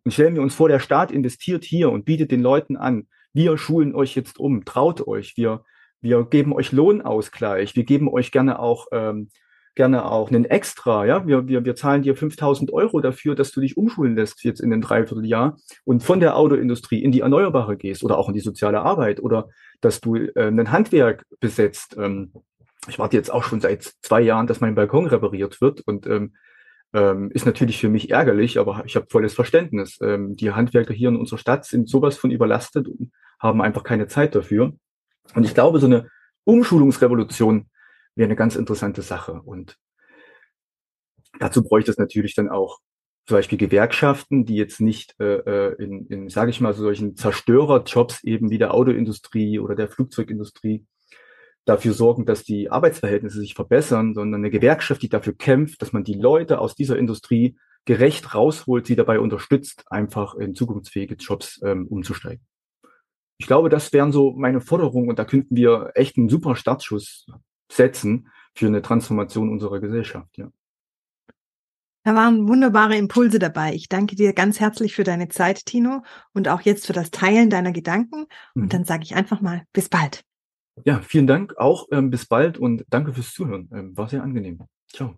Und 0.05 0.12
stellen 0.12 0.37
wir 0.37 0.43
uns 0.43 0.55
vor, 0.55 0.69
der 0.69 0.79
Staat 0.79 1.11
investiert 1.11 1.65
hier 1.65 1.91
und 1.91 2.05
bietet 2.05 2.31
den 2.31 2.43
Leuten 2.43 2.77
an, 2.77 3.09
wir 3.33 3.59
schulen 3.59 3.95
euch 3.95 4.15
jetzt 4.15 4.39
um, 4.39 4.65
traut 4.65 5.07
euch, 5.07 5.37
wir, 5.37 5.65
wir 6.01 6.25
geben 6.25 6.53
euch 6.53 6.73
Lohnausgleich, 6.73 7.77
wir 7.77 7.85
geben 7.85 8.09
euch 8.09 8.33
gerne 8.33 8.59
auch 8.59 8.87
ähm, 8.93 9.31
gerne 9.79 10.11
auch 10.11 10.29
einen 10.29 10.45
Extra, 10.45 11.07
ja, 11.07 11.25
wir, 11.25 11.47
wir, 11.47 11.65
wir 11.65 11.77
zahlen 11.77 12.03
dir 12.03 12.17
5000 12.17 12.73
Euro 12.73 13.01
dafür, 13.01 13.37
dass 13.37 13.53
du 13.53 13.61
dich 13.61 13.77
umschulen 13.77 14.17
lässt 14.17 14.43
jetzt 14.43 14.61
in 14.61 14.71
den 14.71 14.81
Dreivierteljahr 14.81 15.57
und 15.85 16.03
von 16.03 16.19
der 16.19 16.37
Autoindustrie 16.37 17.01
in 17.01 17.13
die 17.13 17.21
Erneuerbare 17.21 17.77
gehst 17.77 18.03
oder 18.03 18.19
auch 18.19 18.27
in 18.29 18.35
die 18.35 18.41
soziale 18.41 18.81
Arbeit 18.81 19.21
oder 19.21 19.51
dass 19.81 20.01
du 20.01 20.17
äh, 20.17 20.33
ein 20.35 20.73
Handwerk 20.73 21.25
besetzt. 21.39 21.97
Ähm, 21.97 22.33
ich 22.89 22.99
warte 22.99 23.17
jetzt 23.17 23.33
auch 23.33 23.45
schon 23.45 23.61
seit 23.61 23.85
zwei 24.03 24.21
Jahren, 24.21 24.49
dass 24.49 24.61
mein 24.61 24.75
Balkon 24.75 25.07
repariert 25.07 25.61
wird 25.61 25.81
und 25.83 26.09
ähm, 26.09 26.35
ähm, 26.95 27.30
ist 27.30 27.47
natürlich 27.47 27.78
für 27.80 27.88
mich 27.88 28.11
ärgerlich, 28.11 28.59
aber 28.59 28.83
ich 28.87 28.97
habe 28.97 29.07
volles 29.11 29.35
Verständnis. 29.35 29.99
Ähm, 30.02 30.37
die 30.37 30.52
Handwerker 30.52 30.95
hier 30.95 31.09
in 31.09 31.16
unserer 31.16 31.38
Stadt 31.38 31.64
sind 31.64 31.88
sowas 31.88 32.16
von 32.16 32.30
überlastet 32.30 32.88
und 32.88 33.12
haben 33.38 33.61
einfach 33.61 33.85
keine 33.85 34.07
Zeit 34.07 34.35
dafür. 34.35 34.73
Und 35.35 35.45
ich 35.45 35.54
glaube, 35.54 35.80
so 35.80 35.87
eine 35.87 36.09
Umschulungsrevolution 36.45 37.68
wäre 38.14 38.26
eine 38.26 38.37
ganz 38.37 38.57
interessante 38.57 39.02
Sache. 39.02 39.40
Und 39.42 39.76
dazu 41.38 41.62
bräuchte 41.62 41.90
es 41.90 41.99
natürlich 41.99 42.35
dann 42.35 42.49
auch 42.49 42.80
zum 43.26 43.37
Beispiel 43.37 43.59
Gewerkschaften, 43.59 44.47
die 44.47 44.57
jetzt 44.57 44.80
nicht 44.80 45.14
äh, 45.21 45.37
äh, 45.37 45.75
in, 45.83 46.07
in 46.07 46.28
sage 46.30 46.50
ich 46.50 46.62
mal, 46.62 46.73
so 46.73 46.83
solchen 46.83 47.14
Zerstörerjobs 47.14 48.25
eben 48.25 48.49
wie 48.49 48.57
der 48.57 48.73
Autoindustrie 48.73 49.59
oder 49.59 49.75
der 49.75 49.88
Flugzeugindustrie 49.88 50.87
dafür 51.69 51.93
sorgen, 51.93 52.25
dass 52.25 52.45
die 52.45 52.71
Arbeitsverhältnisse 52.71 53.41
sich 53.41 53.55
verbessern, 53.55 54.15
sondern 54.15 54.41
eine 54.41 54.51
Gewerkschaft, 54.51 55.03
die 55.03 55.09
dafür 55.09 55.35
kämpft, 55.35 55.83
dass 55.83 55.93
man 55.93 56.05
die 56.05 56.15
Leute 56.15 56.59
aus 56.61 56.75
dieser 56.75 56.99
Industrie 56.99 57.57
gerecht 57.85 58.35
rausholt, 58.35 58.87
sie 58.87 58.97
dabei 58.97 59.21
unterstützt, 59.21 59.85
einfach 59.90 60.35
in 60.35 60.55
zukunftsfähige 60.55 61.14
Jobs 61.14 61.61
ähm, 61.64 61.87
umzusteigen. 61.87 62.45
Ich 63.38 63.47
glaube, 63.47 63.69
das 63.69 63.92
wären 63.92 64.12
so 64.12 64.33
meine 64.33 64.61
Forderungen 64.61 65.09
und 65.09 65.19
da 65.19 65.25
könnten 65.25 65.57
wir 65.57 65.92
echt 65.95 66.16
einen 66.16 66.29
super 66.29 66.57
Startschuss 66.57 67.27
setzen 67.71 68.29
für 68.55 68.66
eine 68.66 68.83
Transformation 68.83 69.51
unserer 69.51 69.81
Gesellschaft, 69.81 70.37
ja. 70.37 70.49
Da 72.05 72.14
waren 72.14 72.49
wunderbare 72.49 72.97
Impulse 72.97 73.38
dabei. 73.38 73.75
Ich 73.75 73.88
danke 73.90 74.16
dir 74.16 74.33
ganz 74.33 74.61
herzlich 74.61 74.95
für 74.95 75.05
deine 75.05 75.29
Zeit, 75.29 75.66
Tino, 75.66 76.03
und 76.33 76.49
auch 76.49 76.62
jetzt 76.62 76.87
für 76.87 76.95
das 76.95 77.11
Teilen 77.11 77.51
deiner 77.51 77.73
Gedanken. 77.73 78.25
Und 78.55 78.62
mhm. 78.62 78.69
dann 78.71 78.85
sage 78.85 79.03
ich 79.03 79.14
einfach 79.14 79.42
mal, 79.42 79.64
bis 79.75 79.90
bald. 79.90 80.25
Ja, 80.85 81.01
vielen 81.01 81.27
Dank 81.27 81.57
auch. 81.59 81.87
Ähm, 81.91 82.11
bis 82.11 82.27
bald 82.27 82.59
und 82.59 82.85
danke 82.91 83.12
fürs 83.12 83.33
Zuhören. 83.33 83.69
Ähm, 83.73 83.97
war 83.97 84.09
sehr 84.09 84.23
angenehm. 84.23 84.61
Ciao. 84.93 85.14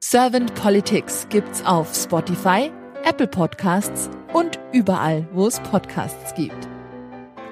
Servant 0.00 0.54
Politics 0.54 1.26
gibt's 1.30 1.64
auf 1.64 1.94
Spotify, 1.94 2.70
Apple 3.02 3.26
Podcasts 3.26 4.10
und 4.34 4.60
überall, 4.72 5.26
wo 5.32 5.46
es 5.46 5.58
Podcasts 5.60 6.34
gibt. 6.34 6.68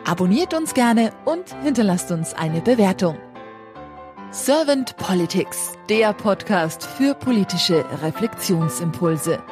Abonniert 0.05 0.53
uns 0.53 0.75
gerne 0.75 1.13
und 1.25 1.55
hinterlasst 1.63 2.11
uns 2.11 2.35
eine 2.35 2.61
Bewertung. 2.61 3.17
Servant 4.31 4.97
Politics, 4.97 5.73
der 5.89 6.13
Podcast 6.13 6.85
für 6.85 7.15
politische 7.15 7.85
Reflexionsimpulse. 8.03 9.43